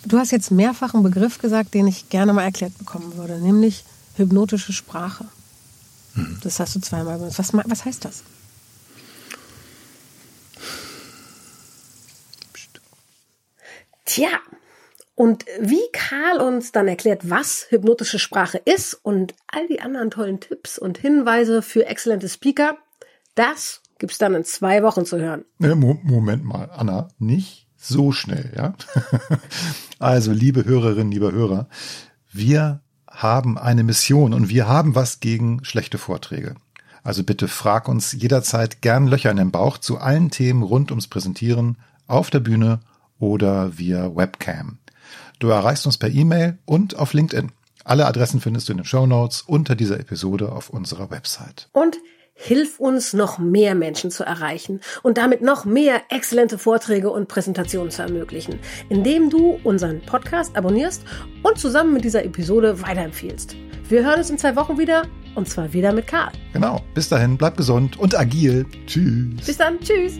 Du 0.06 0.18
hast 0.18 0.32
jetzt 0.32 0.52
mehrfach 0.52 0.94
einen 0.94 1.04
Begriff 1.04 1.40
gesagt, 1.40 1.74
den 1.74 1.88
ich 1.88 2.10
gerne 2.10 2.34
mal 2.34 2.44
erklärt 2.44 2.78
bekommen 2.78 3.18
würde, 3.18 3.40
nämlich 3.40 3.84
hypnotische 4.16 4.74
Sprache. 4.74 5.26
Mhm. 6.16 6.38
Das 6.42 6.60
hast 6.60 6.76
du 6.76 6.80
zweimal 6.80 7.18
benutzt. 7.18 7.40
Was, 7.40 7.54
was 7.54 7.86
heißt 7.86 8.06
das? 8.06 8.24
Tja, 14.18 14.40
und 15.14 15.46
wie 15.62 15.92
Karl 15.94 16.42
uns 16.42 16.72
dann 16.72 16.88
erklärt, 16.88 17.30
was 17.30 17.68
hypnotische 17.70 18.18
Sprache 18.18 18.58
ist 18.58 18.96
und 18.96 19.36
all 19.46 19.68
die 19.68 19.80
anderen 19.80 20.10
tollen 20.10 20.40
Tipps 20.40 20.80
und 20.80 20.98
Hinweise 20.98 21.62
für 21.62 21.86
exzellente 21.86 22.28
Speaker, 22.28 22.78
das 23.36 23.84
gibt's 24.00 24.18
dann 24.18 24.34
in 24.34 24.44
zwei 24.44 24.82
Wochen 24.82 25.06
zu 25.06 25.20
hören. 25.20 25.46
Moment 25.60 26.44
mal, 26.44 26.72
Anna, 26.76 27.10
nicht 27.20 27.68
so 27.76 28.12
schnell, 28.12 28.52
ja? 28.58 28.74
also, 30.00 30.32
liebe 30.32 30.66
Hörerinnen, 30.66 31.12
liebe 31.12 31.32
Hörer, 31.32 31.70
wir 32.32 32.82
haben 33.08 33.60
eine 33.60 33.84
Mission 33.84 34.34
und 34.34 34.50
wir 34.50 34.68
haben 34.68 34.96
was 34.96 35.20
gegen 35.20 35.64
schlechte 35.64 36.00
Vorträge. 36.00 36.56
Also 37.04 37.24
bitte 37.24 37.48
frag 37.48 37.88
uns 37.88 38.14
jederzeit 38.14 38.82
gern 38.82 39.06
Löcher 39.06 39.30
in 39.30 39.38
den 39.38 39.52
Bauch 39.52 39.78
zu 39.78 40.00
allen 40.00 40.32
Themen 40.32 40.64
rund 40.64 40.90
ums 40.90 41.06
Präsentieren 41.06 41.78
auf 42.08 42.32
der 42.32 42.40
Bühne 42.40 42.80
oder 43.20 43.78
via 43.78 44.16
Webcam. 44.16 44.78
Du 45.40 45.50
erreichst 45.50 45.86
uns 45.86 45.98
per 45.98 46.10
E-Mail 46.10 46.58
und 46.66 46.98
auf 46.98 47.14
LinkedIn. 47.14 47.52
Alle 47.84 48.06
Adressen 48.06 48.42
findest 48.42 48.68
du 48.68 48.74
in 48.74 48.80
den 48.80 48.86
Show 48.86 49.06
Notes 49.06 49.42
unter 49.42 49.76
dieser 49.76 50.00
Episode 50.00 50.52
auf 50.52 50.70
unserer 50.70 51.10
Website. 51.10 51.70
Und 51.72 51.98
hilf 52.38 52.80
uns, 52.80 53.14
noch 53.14 53.40
mehr 53.40 53.76
Menschen 53.76 54.12
zu 54.12 54.24
erreichen 54.24 54.82
und 55.04 55.18
damit 55.18 55.42
noch 55.42 55.66
mehr 55.66 56.02
exzellente 56.10 56.58
Vorträge 56.58 57.10
und 57.10 57.28
Präsentationen 57.28 57.92
zu 57.92 58.04
ermöglichen, 58.04 58.60
indem 58.90 59.30
du 59.30 59.60
unseren 59.64 60.02
Podcast 60.02 60.56
abonnierst 60.56 61.04
und 61.44 61.58
zusammen 61.58 61.94
mit 61.94 62.04
dieser 62.04 62.24
Episode 62.24 62.82
weiterempfiehlst. 62.82 63.56
Wir 63.90 64.06
hören 64.06 64.20
uns 64.20 64.30
in 64.30 64.38
zwei 64.38 64.56
Wochen 64.56 64.78
wieder 64.78 65.04
und 65.36 65.50
zwar 65.50 65.72
wieder 65.74 65.94
mit 65.94 66.08
Karl. 66.08 66.32
Genau. 66.54 66.82
Bis 66.94 67.10
dahin, 67.10 67.38
bleib 67.38 67.58
gesund 67.58 67.98
und 67.98 68.18
agil. 68.18 68.66
Tschüss. 68.86 69.46
Bis 69.46 69.58
dann. 69.58 69.80
Tschüss. 69.80 70.20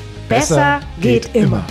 Besser, 0.31 0.79
geht, 1.01 1.35
immer. 1.35 1.63